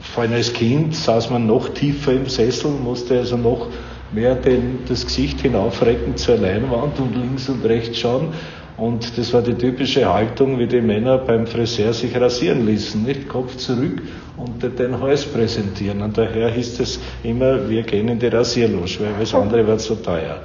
vor 0.00 0.22
allem 0.22 0.34
als 0.34 0.52
Kind 0.52 0.94
saß 0.94 1.30
man 1.30 1.48
noch 1.48 1.68
tiefer 1.70 2.12
im 2.12 2.28
Sessel, 2.28 2.70
musste 2.70 3.18
also 3.18 3.36
noch 3.36 3.66
mehr 4.12 4.36
den, 4.36 4.80
das 4.88 5.04
Gesicht 5.04 5.40
hinaufrecken 5.40 6.16
zur 6.16 6.36
Leinwand 6.36 7.00
und 7.00 7.16
links 7.16 7.48
und 7.48 7.64
rechts 7.64 7.98
schauen. 7.98 8.32
Und 8.78 9.18
das 9.18 9.32
war 9.32 9.42
die 9.42 9.54
typische 9.54 10.12
Haltung, 10.12 10.58
wie 10.60 10.68
die 10.68 10.80
Männer 10.80 11.18
beim 11.18 11.48
Friseur 11.48 11.92
sich 11.92 12.14
rasieren 12.18 12.64
ließen, 12.64 13.02
nicht? 13.02 13.28
Kopf 13.28 13.56
zurück 13.56 14.00
und 14.36 14.62
den 14.78 15.00
Hals 15.00 15.24
präsentieren. 15.24 16.00
Und 16.00 16.16
daher 16.16 16.48
hieß 16.48 16.78
es 16.78 17.00
immer, 17.24 17.68
wir 17.68 17.82
gehen 17.82 18.08
in 18.08 18.20
die 18.20 18.28
Rasierloge, 18.28 19.00
weil 19.00 19.14
das 19.18 19.34
andere 19.34 19.66
war 19.66 19.78
zu 19.78 19.96
teuer. 19.96 20.42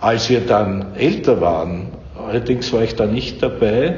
Als 0.00 0.28
wir 0.28 0.40
dann 0.40 0.94
älter 0.96 1.40
waren, 1.40 1.88
allerdings 2.28 2.70
war 2.74 2.82
ich 2.82 2.94
da 2.94 3.06
nicht 3.06 3.42
dabei, 3.42 3.96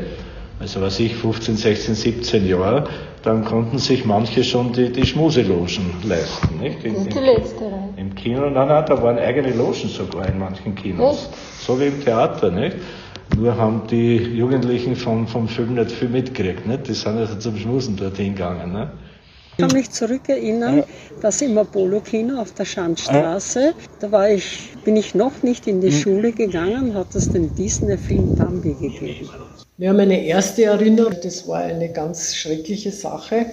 also 0.61 0.81
was 0.81 1.00
ich, 1.00 1.16
15, 1.16 1.57
16, 1.57 1.95
17 1.97 2.47
Jahre, 2.47 2.85
dann 3.25 3.45
konnten 3.45 3.78
sich 3.78 4.04
manche 4.04 4.45
schon 4.45 4.73
die, 4.73 4.93
die 4.93 5.04
Schmuselogen 5.04 5.90
leisten. 6.04 6.61
Nicht? 6.61 6.85
In, 6.85 7.09
die 7.09 7.19
letzte 7.19 7.64
Reihe. 7.64 7.95
Im 7.97 8.14
Kino, 8.14 8.49
nein, 8.50 8.69
nein, 8.69 8.85
da 8.87 9.02
waren 9.02 9.19
eigene 9.19 9.52
Logen 9.52 9.88
sogar 9.88 10.28
in 10.28 10.38
manchen 10.38 10.76
Kinos. 10.76 11.25
Echt? 11.25 11.66
So 11.66 11.81
wie 11.81 11.87
im 11.87 12.04
Theater, 12.04 12.50
nicht? 12.52 12.76
Nur 13.37 13.57
haben 13.57 13.87
die 13.88 14.16
Jugendlichen 14.16 14.97
vom, 14.97 15.26
vom 15.26 15.49
Film 15.49 15.75
nicht 15.75 15.90
viel 15.93 16.09
mitgekriegt. 16.09 16.66
Nicht? 16.66 16.88
Die 16.88 16.95
sind 16.95 17.19
also 17.19 17.37
zum 17.37 17.57
Schmusen 17.57 17.97
dorthin 17.97 18.35
gegangen. 18.35 18.73
Nicht? 18.73 18.88
Ich 19.57 19.59
kann 19.59 19.73
mich 19.73 19.90
zurückerinnern, 19.90 20.78
ja. 20.78 20.85
dass 21.21 21.40
im 21.40 21.57
Apollo-Kino 21.57 22.40
auf 22.40 22.52
der 22.54 22.64
Schandstraße, 22.64 23.75
da 24.00 24.11
war 24.11 24.28
ich, 24.28 24.71
bin 24.85 24.97
ich 24.97 25.14
noch 25.14 25.45
nicht 25.45 25.69
in 25.69 25.81
die 25.81 25.93
hm. 25.93 26.00
Schule 26.00 26.33
gegangen, 26.33 26.95
hat 26.95 27.14
es 27.14 27.31
den 27.31 27.54
Disney-Film 27.54 28.35
Bambi 28.35 28.75
gegeben. 28.75 29.31
Ja, 29.78 29.93
meine 29.93 30.25
erste 30.25 30.64
Erinnerung, 30.64 31.14
das 31.23 31.47
war 31.47 31.59
eine 31.59 31.93
ganz 31.93 32.35
schreckliche 32.35 32.90
Sache. 32.90 33.47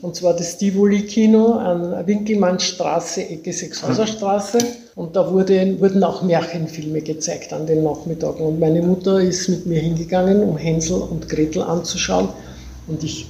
Und 0.00 0.14
zwar 0.14 0.34
das 0.34 0.58
Tivoli-Kino 0.58 1.54
an 1.54 2.06
Winkelmannstraße, 2.06 3.28
Ecke 3.28 3.52
Sechshauserstraße. 3.52 4.58
Und 4.94 5.16
da 5.16 5.30
wurde, 5.32 5.80
wurden 5.80 6.04
auch 6.04 6.22
Märchenfilme 6.22 7.00
gezeigt 7.00 7.52
an 7.52 7.66
den 7.66 7.82
Nachmittagen. 7.82 8.46
Und 8.46 8.60
meine 8.60 8.82
Mutter 8.82 9.20
ist 9.20 9.48
mit 9.48 9.66
mir 9.66 9.80
hingegangen, 9.80 10.42
um 10.42 10.56
Hänsel 10.56 10.98
und 10.98 11.28
Gretel 11.28 11.62
anzuschauen. 11.62 12.28
Und 12.86 13.02
ich 13.02 13.26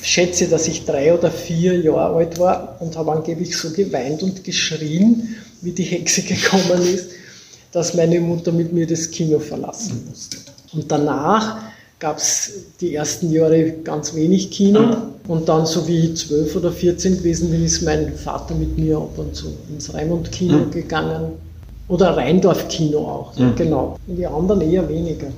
schätze, 0.00 0.48
dass 0.48 0.68
ich 0.68 0.84
drei 0.84 1.12
oder 1.12 1.30
vier 1.30 1.80
Jahre 1.80 2.16
alt 2.16 2.38
war 2.38 2.76
und 2.80 2.96
habe 2.96 3.12
angeblich 3.12 3.56
so 3.56 3.70
geweint 3.70 4.22
und 4.22 4.44
geschrien, 4.44 5.36
wie 5.62 5.72
die 5.72 5.84
Hexe 5.84 6.22
gekommen 6.22 6.82
ist, 6.82 7.10
dass 7.72 7.94
meine 7.94 8.20
Mutter 8.20 8.52
mit 8.52 8.72
mir 8.72 8.86
das 8.86 9.10
Kino 9.10 9.38
verlassen 9.38 10.06
musste. 10.08 10.38
Und 10.72 10.90
danach 10.90 11.65
gab 11.98 12.18
es 12.18 12.52
die 12.80 12.94
ersten 12.94 13.32
Jahre 13.32 13.72
ganz 13.84 14.14
wenig 14.14 14.50
Kino. 14.50 14.96
Und 15.28 15.48
dann, 15.48 15.66
so 15.66 15.88
wie 15.88 16.10
ich 16.10 16.16
zwölf 16.16 16.54
oder 16.54 16.70
vierzehn 16.70 17.16
gewesen 17.16 17.50
bin, 17.50 17.64
ist 17.64 17.82
mein 17.82 18.14
Vater 18.16 18.54
mit 18.54 18.78
mir 18.78 18.98
ab 18.98 19.18
und 19.18 19.34
zu 19.34 19.56
ins 19.68 19.92
Raimund-Kino 19.92 20.58
mhm. 20.58 20.70
gegangen. 20.70 21.32
Oder 21.88 22.16
Rheindorf-Kino 22.16 22.98
auch, 22.98 23.36
mhm. 23.36 23.54
genau. 23.56 23.98
In 24.06 24.16
die 24.16 24.26
anderen 24.26 24.60
eher 24.60 24.88
weniger. 24.88 25.28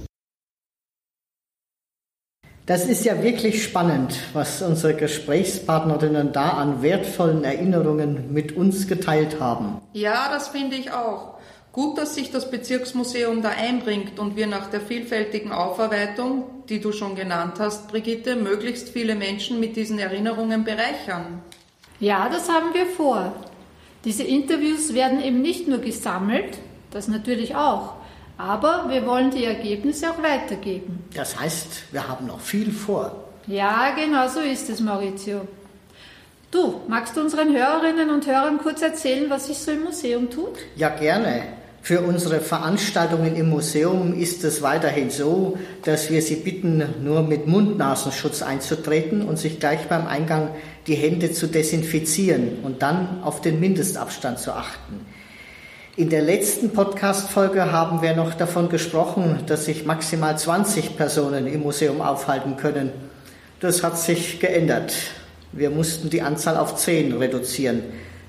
Das 2.66 2.84
ist 2.84 3.06
ja 3.06 3.22
wirklich 3.22 3.64
spannend, 3.64 4.14
was 4.34 4.60
unsere 4.60 4.92
Gesprächspartnerinnen 4.92 6.32
da 6.32 6.50
an 6.50 6.82
wertvollen 6.82 7.42
Erinnerungen 7.42 8.30
mit 8.34 8.54
uns 8.54 8.86
geteilt 8.86 9.40
haben. 9.40 9.80
Ja, 9.94 10.28
das 10.30 10.48
finde 10.48 10.76
ich 10.76 10.92
auch. 10.92 11.38
Gut, 11.72 11.98
dass 11.98 12.14
sich 12.14 12.30
das 12.30 12.50
Bezirksmuseum 12.50 13.42
da 13.42 13.50
einbringt 13.50 14.18
und 14.18 14.36
wir 14.36 14.46
nach 14.46 14.68
der 14.70 14.80
vielfältigen 14.80 15.52
Aufarbeitung, 15.52 16.44
die 16.68 16.80
du 16.80 16.92
schon 16.92 17.14
genannt 17.14 17.54
hast, 17.58 17.88
Brigitte, 17.88 18.36
möglichst 18.36 18.88
viele 18.88 19.14
Menschen 19.14 19.60
mit 19.60 19.76
diesen 19.76 19.98
Erinnerungen 19.98 20.64
bereichern. 20.64 21.42
Ja, 22.00 22.28
das 22.28 22.48
haben 22.48 22.72
wir 22.74 22.86
vor. 22.86 23.32
Diese 24.04 24.22
Interviews 24.22 24.94
werden 24.94 25.22
eben 25.22 25.42
nicht 25.42 25.68
nur 25.68 25.78
gesammelt, 25.78 26.58
das 26.90 27.08
natürlich 27.08 27.54
auch, 27.54 27.94
aber 28.38 28.86
wir 28.88 29.04
wollen 29.06 29.30
die 29.30 29.44
Ergebnisse 29.44 30.10
auch 30.10 30.22
weitergeben. 30.22 31.04
Das 31.14 31.38
heißt, 31.38 31.92
wir 31.92 32.08
haben 32.08 32.26
noch 32.26 32.40
viel 32.40 32.70
vor. 32.70 33.24
Ja, 33.46 33.94
genau 33.94 34.28
so 34.28 34.40
ist 34.40 34.70
es, 34.70 34.80
Maurizio. 34.80 35.46
Du, 36.50 36.80
magst 36.88 37.16
du 37.16 37.20
unseren 37.20 37.54
Hörerinnen 37.54 38.08
und 38.10 38.26
Hörern 38.26 38.58
kurz 38.58 38.80
erzählen, 38.80 39.28
was 39.28 39.46
sich 39.46 39.58
so 39.58 39.72
im 39.72 39.84
Museum 39.84 40.30
tut? 40.30 40.56
Ja, 40.76 40.88
gerne. 40.88 41.57
Für 41.88 42.02
unsere 42.02 42.40
Veranstaltungen 42.40 43.34
im 43.34 43.48
Museum 43.48 44.12
ist 44.12 44.44
es 44.44 44.60
weiterhin 44.60 45.08
so, 45.08 45.56
dass 45.84 46.10
wir 46.10 46.20
Sie 46.20 46.34
bitten, 46.34 46.84
nur 47.02 47.22
mit 47.22 47.46
Mund-Nasenschutz 47.46 48.42
einzutreten 48.42 49.22
und 49.22 49.38
sich 49.38 49.58
gleich 49.58 49.88
beim 49.88 50.06
Eingang 50.06 50.50
die 50.86 50.96
Hände 50.96 51.32
zu 51.32 51.46
desinfizieren 51.46 52.58
und 52.62 52.82
dann 52.82 53.22
auf 53.22 53.40
den 53.40 53.58
Mindestabstand 53.58 54.38
zu 54.38 54.52
achten. 54.52 55.06
In 55.96 56.10
der 56.10 56.20
letzten 56.20 56.74
Podcast-Folge 56.74 57.72
haben 57.72 58.02
wir 58.02 58.14
noch 58.14 58.34
davon 58.34 58.68
gesprochen, 58.68 59.44
dass 59.46 59.64
sich 59.64 59.86
maximal 59.86 60.36
20 60.36 60.94
Personen 60.94 61.46
im 61.46 61.62
Museum 61.62 62.02
aufhalten 62.02 62.58
können. 62.58 62.90
Das 63.60 63.82
hat 63.82 63.96
sich 63.96 64.40
geändert. 64.40 64.92
Wir 65.52 65.70
mussten 65.70 66.10
die 66.10 66.20
Anzahl 66.20 66.58
auf 66.58 66.76
10 66.76 67.16
reduzieren. 67.16 67.80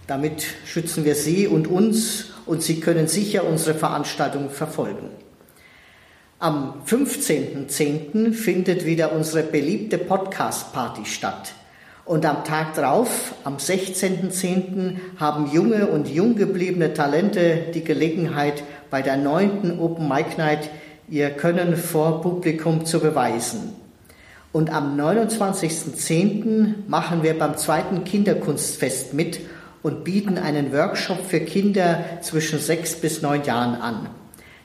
Damit 0.07 0.45
schützen 0.65 1.03
wir 1.03 1.13
Sie 1.13 1.45
und 1.45 1.67
uns 1.67 2.27
und 2.49 2.63
Sie 2.63 2.79
können 2.79 3.07
sicher 3.07 3.43
unsere 3.45 3.77
Veranstaltung 3.77 4.49
verfolgen. 4.49 5.11
Am 6.39 6.81
15.10. 6.87 8.33
findet 8.33 8.85
wieder 8.85 9.13
unsere 9.13 9.43
beliebte 9.43 9.99
Podcast-Party 9.99 11.05
statt. 11.05 11.53
Und 12.05 12.25
am 12.25 12.43
Tag 12.43 12.73
drauf, 12.73 13.35
am 13.43 13.57
16.10., 13.57 14.95
haben 15.17 15.51
junge 15.51 15.85
und 15.87 16.09
jung 16.09 16.35
gebliebene 16.35 16.95
Talente 16.95 17.67
die 17.71 17.83
Gelegenheit, 17.83 18.63
bei 18.89 19.03
der 19.03 19.17
neunten 19.17 19.79
Open 19.79 20.07
Mic 20.07 20.39
Night 20.39 20.71
ihr 21.07 21.29
Können 21.29 21.77
vor 21.77 22.23
Publikum 22.23 22.83
zu 22.83 22.99
beweisen. 22.99 23.75
Und 24.51 24.73
am 24.73 24.99
29.10. 24.99 26.87
machen 26.87 27.21
wir 27.21 27.37
beim 27.37 27.57
zweiten 27.57 28.03
Kinderkunstfest 28.05 29.13
mit 29.13 29.39
und 29.83 30.03
bieten 30.03 30.37
einen 30.37 30.73
Workshop 30.73 31.25
für 31.27 31.39
Kinder 31.39 32.03
zwischen 32.21 32.59
sechs 32.59 32.95
bis 32.95 33.21
neun 33.21 33.43
Jahren 33.43 33.75
an. 33.75 34.09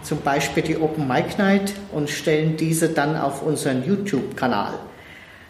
zum 0.01 0.21
Beispiel 0.21 0.63
die 0.63 0.77
Open 0.77 1.07
Mic 1.07 1.38
Night, 1.38 1.74
und 1.91 2.10
stellen 2.10 2.57
diese 2.57 2.89
dann 2.89 3.15
auf 3.15 3.43
unseren 3.43 3.86
YouTube-Kanal. 3.86 4.79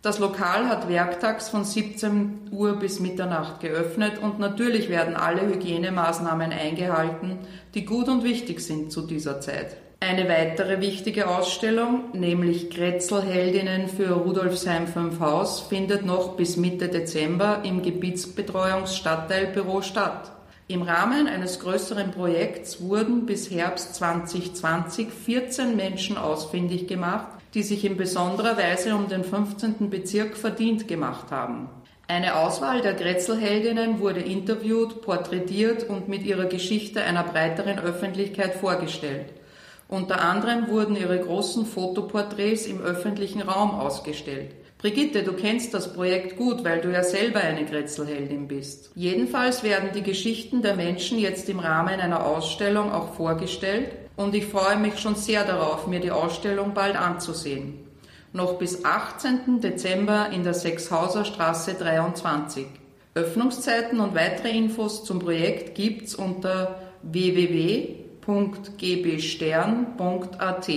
Das 0.00 0.20
Lokal 0.20 0.68
hat 0.68 0.88
werktags 0.88 1.48
von 1.48 1.64
17 1.64 2.50
Uhr 2.52 2.74
bis 2.74 3.00
Mitternacht 3.00 3.58
geöffnet 3.60 4.18
und 4.22 4.38
natürlich 4.38 4.88
werden 4.88 5.16
alle 5.16 5.48
Hygienemaßnahmen 5.48 6.52
eingehalten, 6.52 7.38
die 7.74 7.84
gut 7.84 8.08
und 8.08 8.22
wichtig 8.22 8.60
sind 8.60 8.92
zu 8.92 9.02
dieser 9.02 9.40
Zeit. 9.40 9.76
Eine 10.00 10.28
weitere 10.28 10.80
wichtige 10.80 11.26
Ausstellung, 11.26 12.12
nämlich 12.12 12.70
Kretzelheldinnen 12.70 13.88
für 13.88 14.12
Rudolfsheim 14.12 14.86
5 14.86 15.18
Haus, 15.18 15.60
findet 15.60 16.06
noch 16.06 16.36
bis 16.36 16.56
Mitte 16.56 16.88
Dezember 16.88 17.62
im 17.64 17.82
Gebietsbetreuungsstadtteilbüro 17.82 19.82
statt. 19.82 20.30
Im 20.68 20.82
Rahmen 20.82 21.26
eines 21.26 21.58
größeren 21.58 22.12
Projekts 22.12 22.80
wurden 22.80 23.26
bis 23.26 23.50
Herbst 23.50 23.96
2020 23.96 25.08
14 25.10 25.74
Menschen 25.74 26.16
ausfindig 26.16 26.86
gemacht, 26.86 27.26
die 27.54 27.64
sich 27.64 27.84
in 27.84 27.96
besonderer 27.96 28.56
Weise 28.56 28.94
um 28.94 29.08
den 29.08 29.24
15. 29.24 29.90
Bezirk 29.90 30.36
verdient 30.36 30.86
gemacht 30.86 31.32
haben. 31.32 31.68
Eine 32.06 32.36
Auswahl 32.36 32.82
der 32.82 32.94
Grätzelheldinnen 32.94 33.98
wurde 33.98 34.20
interviewt, 34.20 35.02
porträtiert 35.02 35.88
und 35.88 36.08
mit 36.08 36.22
ihrer 36.22 36.46
Geschichte 36.46 37.02
einer 37.02 37.24
breiteren 37.24 37.80
Öffentlichkeit 37.80 38.54
vorgestellt. 38.54 39.32
Unter 39.88 40.20
anderem 40.20 40.68
wurden 40.68 40.96
ihre 40.96 41.18
großen 41.18 41.64
Fotoporträts 41.64 42.66
im 42.66 42.82
öffentlichen 42.82 43.40
Raum 43.40 43.70
ausgestellt. 43.70 44.50
Brigitte, 44.76 45.22
du 45.22 45.32
kennst 45.32 45.72
das 45.72 45.94
Projekt 45.94 46.36
gut, 46.36 46.62
weil 46.62 46.82
du 46.82 46.92
ja 46.92 47.02
selber 47.02 47.40
eine 47.40 47.64
Grätzelheldin 47.64 48.46
bist. 48.46 48.90
Jedenfalls 48.94 49.62
werden 49.62 49.88
die 49.94 50.02
Geschichten 50.02 50.60
der 50.60 50.76
Menschen 50.76 51.18
jetzt 51.18 51.48
im 51.48 51.58
Rahmen 51.58 52.00
einer 52.00 52.24
Ausstellung 52.26 52.92
auch 52.92 53.14
vorgestellt 53.14 53.90
und 54.14 54.34
ich 54.34 54.44
freue 54.44 54.76
mich 54.76 54.98
schon 54.98 55.16
sehr 55.16 55.44
darauf, 55.44 55.86
mir 55.86 56.00
die 56.00 56.10
Ausstellung 56.10 56.74
bald 56.74 56.94
anzusehen. 56.94 57.78
Noch 58.34 58.58
bis 58.58 58.84
18. 58.84 59.62
Dezember 59.62 60.28
in 60.30 60.44
der 60.44 60.54
Sechshauser 60.54 61.24
Straße 61.24 61.74
23. 61.74 62.66
Öffnungszeiten 63.14 64.00
und 64.00 64.14
weitere 64.14 64.50
Infos 64.50 65.02
zum 65.02 65.18
Projekt 65.18 65.74
gibt's 65.74 66.14
unter 66.14 66.78
www 67.02 68.07
www.gbstern.at. 68.28 70.68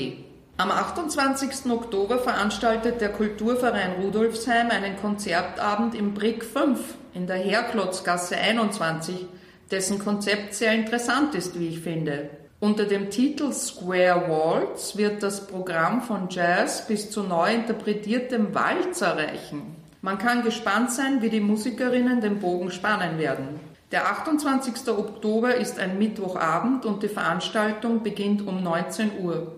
Am 0.57 0.71
28. 0.71 1.71
Oktober 1.71 2.17
veranstaltet 2.19 3.01
der 3.01 3.09
Kulturverein 3.09 4.01
Rudolfsheim 4.01 4.69
einen 4.69 4.95
Konzertabend 4.97 5.95
im 5.95 6.13
Brick 6.13 6.45
5 6.45 6.79
in 7.13 7.27
der 7.27 7.35
Herklotzgasse 7.37 8.37
21, 8.37 9.25
dessen 9.69 9.99
Konzept 9.99 10.53
sehr 10.53 10.73
interessant 10.73 11.35
ist, 11.35 11.59
wie 11.59 11.67
ich 11.67 11.81
finde. 11.81 12.29
Unter 12.61 12.85
dem 12.85 13.09
Titel 13.09 13.51
Square 13.51 14.29
Waltz 14.29 14.95
wird 14.95 15.21
das 15.23 15.45
Programm 15.47 16.03
von 16.03 16.29
Jazz 16.29 16.87
bis 16.87 17.09
zu 17.09 17.23
neu 17.23 17.53
interpretiertem 17.53 18.55
Walzer 18.55 19.17
reichen. 19.17 19.75
Man 20.01 20.19
kann 20.19 20.43
gespannt 20.43 20.91
sein, 20.91 21.21
wie 21.21 21.29
die 21.29 21.41
Musikerinnen 21.41 22.21
den 22.21 22.39
Bogen 22.39 22.71
spannen 22.71 23.17
werden. 23.17 23.59
Der 23.91 24.07
28. 24.07 24.87
Oktober 24.87 25.55
ist 25.55 25.77
ein 25.77 25.99
Mittwochabend 25.99 26.85
und 26.85 27.03
die 27.03 27.09
Veranstaltung 27.09 28.03
beginnt 28.03 28.47
um 28.47 28.63
19 28.63 29.19
Uhr. 29.21 29.57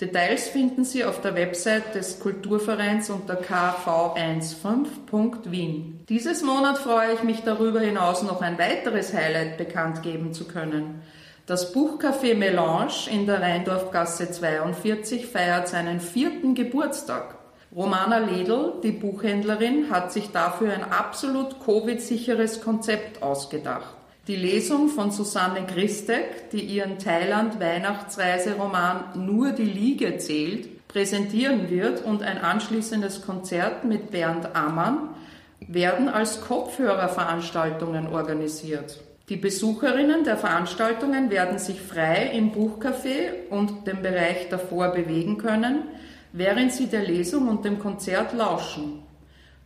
Details 0.00 0.48
finden 0.48 0.84
Sie 0.84 1.04
auf 1.04 1.20
der 1.20 1.34
Website 1.34 1.94
des 1.94 2.18
Kulturvereins 2.18 3.10
unter 3.10 3.34
kv15.wien. 3.34 6.00
Dieses 6.08 6.42
Monat 6.42 6.78
freue 6.78 7.12
ich 7.12 7.22
mich 7.24 7.42
darüber 7.42 7.80
hinaus 7.80 8.22
noch 8.22 8.40
ein 8.40 8.58
weiteres 8.58 9.12
Highlight 9.12 9.58
bekannt 9.58 10.02
geben 10.02 10.32
zu 10.32 10.48
können. 10.48 11.02
Das 11.44 11.74
Buchcafé 11.74 12.34
Melange 12.34 13.10
in 13.10 13.26
der 13.26 13.42
Rheindorfgasse 13.42 14.30
42 14.30 15.26
feiert 15.26 15.68
seinen 15.68 16.00
vierten 16.00 16.54
Geburtstag. 16.54 17.43
Romana 17.76 18.18
Ledl, 18.18 18.74
die 18.84 18.92
Buchhändlerin, 18.92 19.90
hat 19.90 20.12
sich 20.12 20.30
dafür 20.30 20.72
ein 20.72 20.84
absolut 20.84 21.56
Covid-sicheres 21.64 22.60
Konzept 22.60 23.20
ausgedacht. 23.20 23.96
Die 24.28 24.36
Lesung 24.36 24.88
von 24.88 25.10
Susanne 25.10 25.66
Christek, 25.66 26.50
die 26.50 26.62
ihren 26.62 27.00
Thailand-Weihnachtsreiseroman 27.00 29.26
Nur 29.26 29.50
die 29.50 29.64
Liege 29.64 30.18
zählt, 30.18 30.86
präsentieren 30.86 31.68
wird 31.68 32.04
und 32.04 32.22
ein 32.22 32.38
anschließendes 32.38 33.22
Konzert 33.22 33.82
mit 33.84 34.12
Bernd 34.12 34.54
Ammann 34.54 35.08
werden 35.66 36.08
als 36.08 36.42
Kopfhörerveranstaltungen 36.42 38.06
organisiert. 38.06 39.00
Die 39.28 39.36
Besucherinnen 39.36 40.22
der 40.22 40.36
Veranstaltungen 40.36 41.28
werden 41.30 41.58
sich 41.58 41.80
frei 41.80 42.30
im 42.34 42.52
Buchcafé 42.52 43.48
und 43.50 43.88
dem 43.88 44.02
Bereich 44.02 44.48
davor 44.48 44.92
bewegen 44.92 45.38
können, 45.38 45.88
während 46.34 46.72
sie 46.72 46.88
der 46.88 47.02
Lesung 47.02 47.48
und 47.48 47.64
dem 47.64 47.78
Konzert 47.78 48.32
lauschen. 48.32 49.04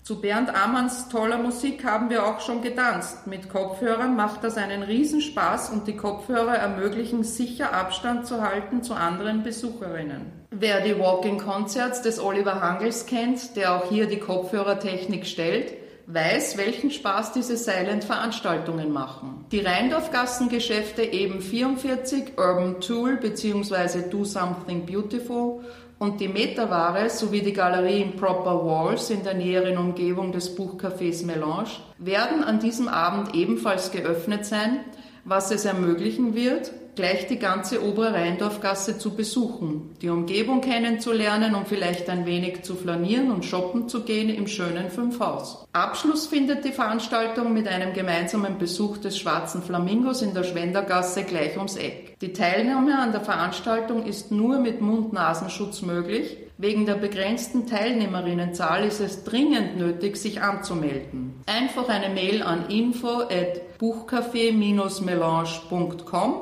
Zu 0.03 0.21
Bernd 0.21 0.55
Amanns 0.55 1.09
toller 1.09 1.39
Musik 1.39 1.83
haben 1.85 2.11
wir 2.11 2.27
auch 2.27 2.41
schon 2.41 2.61
getanzt. 2.63 3.27
Mit 3.27 3.49
Kopfhörern 3.49 4.15
macht 4.17 4.45
das 4.45 4.57
einen 4.57 4.83
Riesenspaß 4.83 5.71
und 5.71 5.87
die 5.87 5.97
Kopfhörer 5.97 6.57
ermöglichen 6.57 7.25
sicher 7.25 7.73
Abstand 7.73 8.27
zu 8.27 8.43
halten 8.43 8.83
zu 8.83 8.95
anderen 8.95 9.43
Besucherinnen. 9.43 10.33
Wer 10.51 10.83
die 10.83 10.99
Walking 10.99 11.39
Concerts 11.39 12.03
des 12.03 12.21
Oliver 12.21 12.61
Hangels 12.61 13.07
kennt, 13.07 13.57
der 13.57 13.75
auch 13.75 13.89
hier 13.89 14.07
die 14.07 14.19
Kopfhörertechnik 14.19 15.27
stellt, 15.27 15.73
weiß, 16.09 16.57
welchen 16.57 16.91
Spaß 16.91 17.33
diese 17.33 17.57
Silent-Veranstaltungen 17.57 18.91
machen. 18.91 19.45
Die 19.53 19.61
Rheindorfgassengeschäfte 19.61 21.03
eben 21.03 21.43
44, 21.43 22.39
Urban 22.39 22.81
Tool 22.81 23.17
bzw. 23.17 24.09
Do 24.11 24.25
Something 24.25 24.87
Beautiful 24.87 25.61
und 25.99 26.21
die 26.21 26.29
Metaware 26.29 27.11
sowie 27.11 27.43
die 27.43 27.53
Galerie 27.53 28.01
in 28.01 28.17
Proper 28.17 28.65
Walls 28.65 29.11
in 29.11 29.23
der 29.23 29.35
näheren 29.35 29.77
Umgebung 29.77 30.33
des 30.33 30.57
Buchcafés 30.57 31.27
Melange 31.27 31.71
werden 31.99 32.43
an 32.43 32.59
diesem 32.59 32.89
Abend 32.89 33.35
ebenfalls 33.35 33.91
geöffnet 33.91 34.47
sein, 34.47 34.81
was 35.25 35.51
es 35.51 35.65
ermöglichen 35.65 36.35
wird, 36.35 36.73
gleich 36.99 37.29
die 37.29 37.39
ganze 37.39 37.85
obere 37.85 38.13
Rheindorfgasse 38.13 38.99
zu 38.99 39.15
besuchen, 39.15 39.95
die 40.03 40.09
Umgebung 40.09 40.61
kennenzulernen 40.61 41.55
und 41.55 41.69
vielleicht 41.69 42.09
ein 42.11 42.27
wenig 42.27 42.63
zu 42.63 42.75
flanieren 42.75 43.31
und 43.31 43.45
shoppen 43.45 43.89
zu 43.89 44.03
gehen 44.03 44.29
im 44.29 44.49
schönen 44.49 44.91
Fünfhaus. 44.91 45.65
Abschluss 45.73 46.27
findet 46.27 46.65
die 46.65 46.73
Veranstaltung 46.73 47.53
mit 47.53 47.69
einem 47.69 47.93
gemeinsamen 47.93 48.59
Besuch 48.59 48.99
des 48.99 49.17
Schwarzen 49.17 49.63
Flamingos 49.63 50.23
in 50.23 50.35
der 50.35 50.43
Schwendergasse 50.43 51.23
gleich 51.23 51.57
ums 51.57 51.77
Eck. 51.77 52.19
Die 52.21 52.33
Teilnahme 52.33 52.99
an 52.99 53.13
der 53.13 53.21
Veranstaltung 53.21 54.05
ist 54.05 54.33
nur 54.33 54.59
mit 54.59 54.81
Mund-Nasenschutz 54.81 55.83
möglich. 55.83 56.37
Wegen 56.61 56.87
der 56.87 56.97
begrenzten 56.97 57.69
Teilnehmerinnenzahl 57.69 58.85
ist 58.85 58.99
es 58.99 59.23
dringend 59.23 59.77
nötig, 59.77 60.17
sich 60.17 60.43
anzumelden. 60.43 61.41
Einfach 61.47 61.89
eine 61.89 62.13
Mail 62.13 62.43
an 62.43 62.69
info 62.69 63.21
at 63.21 63.79
buchcafé-melange.com 63.79 66.35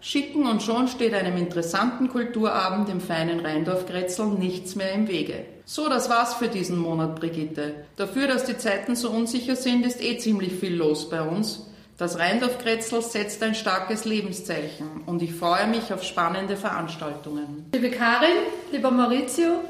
schicken 0.00 0.46
und 0.46 0.62
schon 0.62 0.86
steht 0.86 1.12
einem 1.12 1.36
interessanten 1.36 2.08
Kulturabend 2.08 2.88
im 2.88 3.00
feinen 3.00 3.40
Rheindorf-Grätzl 3.40 4.26
nichts 4.38 4.76
mehr 4.76 4.92
im 4.92 5.08
Wege. 5.08 5.44
So, 5.64 5.88
das 5.88 6.08
war's 6.08 6.34
für 6.34 6.46
diesen 6.46 6.78
Monat, 6.78 7.18
Brigitte. 7.18 7.74
Dafür, 7.96 8.28
dass 8.28 8.44
die 8.44 8.56
Zeiten 8.56 8.94
so 8.94 9.10
unsicher 9.10 9.56
sind, 9.56 9.84
ist 9.84 10.00
eh 10.00 10.18
ziemlich 10.18 10.52
viel 10.52 10.76
los 10.76 11.10
bei 11.10 11.22
uns. 11.22 11.66
Das 11.96 12.18
Rheindorf-Grätzl 12.18 13.02
setzt 13.02 13.40
ein 13.44 13.54
starkes 13.54 14.04
Lebenszeichen 14.04 15.02
und 15.06 15.22
ich 15.22 15.32
freue 15.32 15.68
mich 15.68 15.92
auf 15.92 16.02
spannende 16.02 16.56
Veranstaltungen. 16.56 17.66
Liebe 17.72 17.90
Karin, 17.90 18.36
lieber 18.72 18.90
Maurizio, 18.90 19.60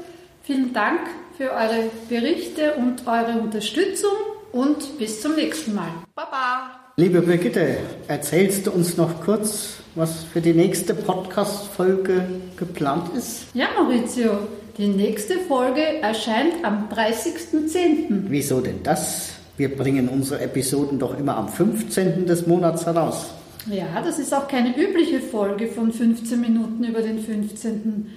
vielen 0.41 0.73
Dank 0.73 1.01
für 1.37 1.51
eure 1.51 1.91
Berichte 2.09 2.73
und 2.77 3.05
eure 3.05 3.39
Unterstützung 3.39 4.09
und 4.51 4.97
bis 4.97 5.21
zum 5.21 5.35
nächsten 5.35 5.75
Mal. 5.75 5.89
Baba! 6.15 6.71
Liebe 6.97 7.21
Brigitte, 7.21 7.77
erzählst 8.07 8.65
du 8.65 8.71
uns 8.71 8.97
noch 8.97 9.23
kurz, 9.23 9.75
was 9.93 10.23
für 10.23 10.41
die 10.41 10.53
nächste 10.53 10.95
Podcast-Folge 10.95 12.25
geplant 12.57 13.15
ist? 13.15 13.53
Ja, 13.53 13.67
Maurizio, 13.77 14.31
die 14.79 14.87
nächste 14.87 15.37
Folge 15.41 16.01
erscheint 16.01 16.63
am 16.63 16.89
30.10. 16.89 18.23
Wieso 18.29 18.61
denn 18.61 18.81
das? 18.81 19.34
Wir 19.57 19.73
bringen 19.73 20.09
unsere 20.09 20.41
Episoden 20.41 20.99
doch 20.99 21.17
immer 21.17 21.37
am 21.37 21.47
15. 21.47 22.25
des 22.25 22.45
Monats 22.45 22.85
heraus. 22.85 23.27
Ja, 23.71 24.01
das 24.03 24.19
ist 24.19 24.33
auch 24.33 24.47
keine 24.47 24.77
übliche 24.77 25.19
Folge 25.19 25.67
von 25.67 25.91
15 25.91 26.39
Minuten 26.39 26.83
über 26.83 27.01
den 27.01 27.19
15. 27.19 28.07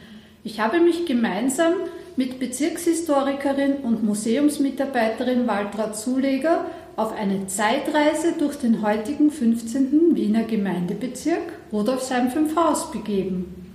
Ich 0.43 0.61
habe 0.61 0.81
mich 0.81 1.07
gemeinsam 1.07 1.75
mit 2.17 2.41
Bezirkshistorikerin 2.41 3.77
und 3.85 4.03
Museumsmitarbeiterin 4.03 5.47
Waltra 5.47 5.93
Zuleger 5.93 6.67
auf 6.97 7.15
eine 7.17 7.47
Zeitreise 7.47 8.35
durch 8.37 8.57
den 8.57 8.83
heutigen 8.83 9.31
15. 9.31 10.17
Wiener 10.17 10.43
Gemeindebezirk 10.43 11.53
Rudolfsheim-5 11.73 12.91
begeben. 12.91 13.71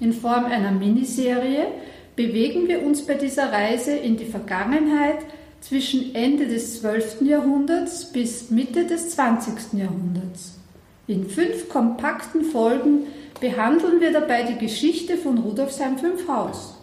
In 0.00 0.12
Form 0.12 0.44
einer 0.44 0.70
Miniserie 0.70 1.68
bewegen 2.14 2.68
wir 2.68 2.84
uns 2.84 3.06
bei 3.06 3.14
dieser 3.14 3.50
Reise 3.50 3.92
in 3.92 4.18
die 4.18 4.26
Vergangenheit 4.26 5.18
zwischen 5.60 6.14
Ende 6.14 6.46
des 6.46 6.80
12. 6.80 7.22
Jahrhunderts 7.22 8.12
bis 8.12 8.50
Mitte 8.50 8.86
des 8.86 9.10
20. 9.10 9.74
Jahrhunderts. 9.74 10.58
In 11.06 11.28
fünf 11.28 11.68
kompakten 11.68 12.44
Folgen 12.44 13.06
behandeln 13.40 14.00
wir 14.00 14.12
dabei 14.12 14.42
die 14.42 14.58
Geschichte 14.58 15.16
von 15.16 15.38
Rudolfsheim-5 15.38 16.28
Haus. 16.28 16.74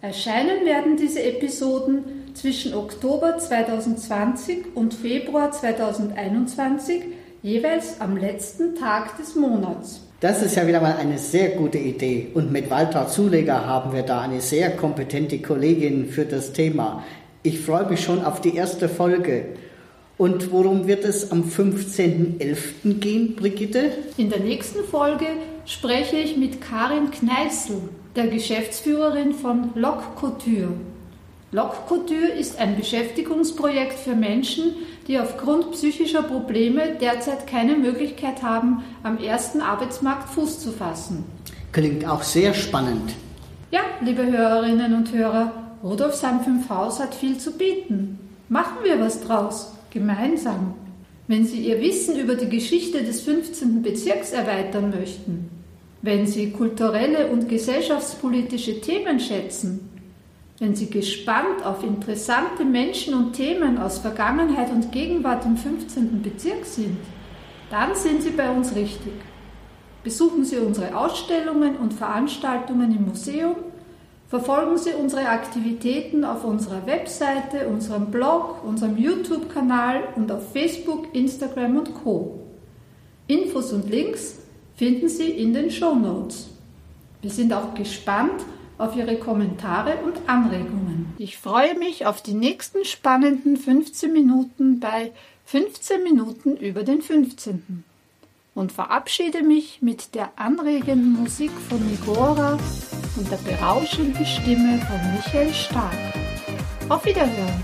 Erscheinen 0.00 0.64
werden 0.64 0.96
diese 0.96 1.22
Episoden 1.22 2.04
zwischen 2.34 2.74
Oktober 2.74 3.36
2020 3.36 4.74
und 4.74 4.94
Februar 4.94 5.52
2021 5.52 7.02
jeweils 7.42 8.00
am 8.00 8.16
letzten 8.16 8.74
Tag 8.76 9.18
des 9.18 9.34
Monats. 9.34 10.00
Das 10.20 10.42
ist 10.42 10.54
ja 10.54 10.66
wieder 10.66 10.80
mal 10.80 10.96
eine 10.96 11.18
sehr 11.18 11.50
gute 11.50 11.78
Idee. 11.78 12.28
Und 12.34 12.52
mit 12.52 12.70
Walter 12.70 13.08
Zuleger 13.08 13.66
haben 13.66 13.92
wir 13.92 14.02
da 14.02 14.20
eine 14.20 14.40
sehr 14.40 14.70
kompetente 14.76 15.38
Kollegin 15.38 16.06
für 16.06 16.26
das 16.26 16.52
Thema. 16.52 17.02
Ich 17.42 17.60
freue 17.60 17.88
mich 17.88 18.02
schon 18.02 18.22
auf 18.22 18.42
die 18.42 18.54
erste 18.54 18.86
Folge. 18.86 19.46
Und 20.18 20.52
worum 20.52 20.86
wird 20.86 21.04
es 21.04 21.32
am 21.32 21.44
15.11. 21.44 22.98
gehen, 23.00 23.34
Brigitte? 23.34 23.92
In 24.18 24.28
der 24.28 24.40
nächsten 24.40 24.84
Folge 24.84 25.24
spreche 25.64 26.16
ich 26.16 26.36
mit 26.36 26.60
Karin 26.60 27.10
Kneißl, 27.10 27.78
der 28.14 28.26
Geschäftsführerin 28.26 29.32
von 29.32 29.70
Lock 29.74 30.16
Couture. 30.16 30.74
Lock 31.52 31.88
Couture 31.88 32.28
ist 32.38 32.60
ein 32.60 32.76
Beschäftigungsprojekt 32.76 33.98
für 33.98 34.14
Menschen, 34.14 34.74
die 35.08 35.18
aufgrund 35.18 35.72
psychischer 35.72 36.22
Probleme 36.22 36.96
derzeit 37.00 37.46
keine 37.46 37.74
Möglichkeit 37.74 38.42
haben, 38.42 38.84
am 39.02 39.16
ersten 39.16 39.62
Arbeitsmarkt 39.62 40.28
Fuß 40.28 40.60
zu 40.60 40.72
fassen. 40.72 41.24
Klingt 41.72 42.06
auch 42.06 42.22
sehr 42.22 42.52
spannend. 42.52 43.14
Ja, 43.70 43.80
liebe 44.02 44.26
Hörerinnen 44.26 44.94
und 44.94 45.12
Hörer, 45.14 45.59
Rudolfsheim 45.82 46.40
5 46.40 46.68
Haus 46.68 47.00
hat 47.00 47.14
viel 47.14 47.38
zu 47.38 47.52
bieten. 47.52 48.18
Machen 48.50 48.78
wir 48.84 49.00
was 49.00 49.22
draus, 49.22 49.72
gemeinsam. 49.88 50.74
Wenn 51.26 51.46
Sie 51.46 51.60
Ihr 51.60 51.80
Wissen 51.80 52.18
über 52.18 52.34
die 52.34 52.50
Geschichte 52.50 53.02
des 53.02 53.22
15. 53.22 53.82
Bezirks 53.82 54.32
erweitern 54.32 54.90
möchten, 54.90 55.48
wenn 56.02 56.26
Sie 56.26 56.50
kulturelle 56.50 57.28
und 57.28 57.48
gesellschaftspolitische 57.48 58.82
Themen 58.82 59.20
schätzen, 59.20 59.88
wenn 60.58 60.76
Sie 60.76 60.90
gespannt 60.90 61.64
auf 61.64 61.82
interessante 61.82 62.66
Menschen 62.66 63.14
und 63.14 63.32
Themen 63.32 63.78
aus 63.78 64.00
Vergangenheit 64.00 64.70
und 64.70 64.92
Gegenwart 64.92 65.46
im 65.46 65.56
15. 65.56 66.20
Bezirk 66.20 66.66
sind, 66.66 66.98
dann 67.70 67.94
sind 67.94 68.22
Sie 68.22 68.30
bei 68.30 68.50
uns 68.50 68.74
richtig. 68.74 69.14
Besuchen 70.04 70.44
Sie 70.44 70.58
unsere 70.58 70.94
Ausstellungen 70.94 71.76
und 71.76 71.94
Veranstaltungen 71.94 72.94
im 72.94 73.06
Museum, 73.06 73.56
verfolgen 74.30 74.78
Sie 74.78 74.92
unsere 74.92 75.28
Aktivitäten 75.28 76.24
auf 76.24 76.44
unserer 76.44 76.86
Webseite, 76.86 77.68
unserem 77.68 78.12
Blog, 78.12 78.64
unserem 78.64 78.96
YouTube-Kanal 78.96 80.04
und 80.14 80.30
auf 80.30 80.52
Facebook, 80.52 81.08
Instagram 81.12 81.78
und 81.78 81.94
Co. 81.94 82.38
Infos 83.26 83.72
und 83.72 83.90
Links 83.90 84.38
finden 84.76 85.08
Sie 85.08 85.28
in 85.28 85.52
den 85.52 85.70
Show 85.70 85.96
Notes. 85.96 86.48
Wir 87.20 87.30
sind 87.30 87.52
auch 87.52 87.74
gespannt 87.74 88.44
auf 88.78 88.94
Ihre 88.96 89.16
Kommentare 89.16 89.96
und 90.04 90.16
Anregungen. 90.26 91.12
Ich 91.18 91.36
freue 91.36 91.76
mich 91.76 92.06
auf 92.06 92.22
die 92.22 92.32
nächsten 92.32 92.84
spannenden 92.84 93.56
15 93.56 94.12
Minuten 94.12 94.78
bei 94.78 95.10
15 95.46 96.04
Minuten 96.04 96.56
über 96.56 96.84
den 96.84 97.02
15. 97.02 97.84
Und 98.54 98.70
verabschiede 98.70 99.42
mich 99.42 99.82
mit 99.82 100.14
der 100.14 100.30
anregenden 100.36 101.20
Musik 101.20 101.50
von 101.68 101.84
Nigora 101.84 102.58
und 103.20 103.30
der 103.30 103.36
berauschenden 103.36 104.24
Stimme 104.24 104.80
von 104.86 104.98
Michael 105.12 105.52
Stark. 105.52 105.92
Auf 106.88 107.04
Wiederhören. 107.04 107.62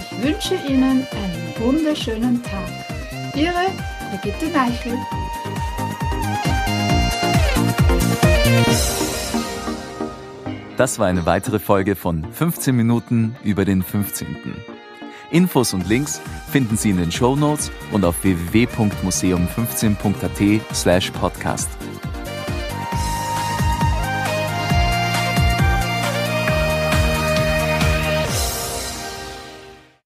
Ich 0.00 0.10
wünsche 0.22 0.56
Ihnen 0.68 1.06
einen 1.12 1.54
wunderschönen 1.58 2.42
Tag. 2.42 2.68
Ihre 3.34 3.70
Brigitte 4.10 4.48
Neichel. 4.48 4.98
Das 10.76 10.98
war 10.98 11.06
eine 11.06 11.24
weitere 11.24 11.60
Folge 11.60 11.94
von 11.94 12.26
15 12.32 12.74
Minuten 12.74 13.36
über 13.44 13.64
den 13.64 13.84
15. 13.84 14.56
Infos 15.30 15.72
und 15.72 15.88
Links 15.88 16.20
finden 16.50 16.76
Sie 16.76 16.90
in 16.90 16.96
den 16.96 17.12
Show 17.12 17.36
Notes 17.36 17.70
und 17.92 18.04
auf 18.04 18.24
www.museum15.at 18.24 20.74
slash 20.74 21.12
podcast. 21.12 21.68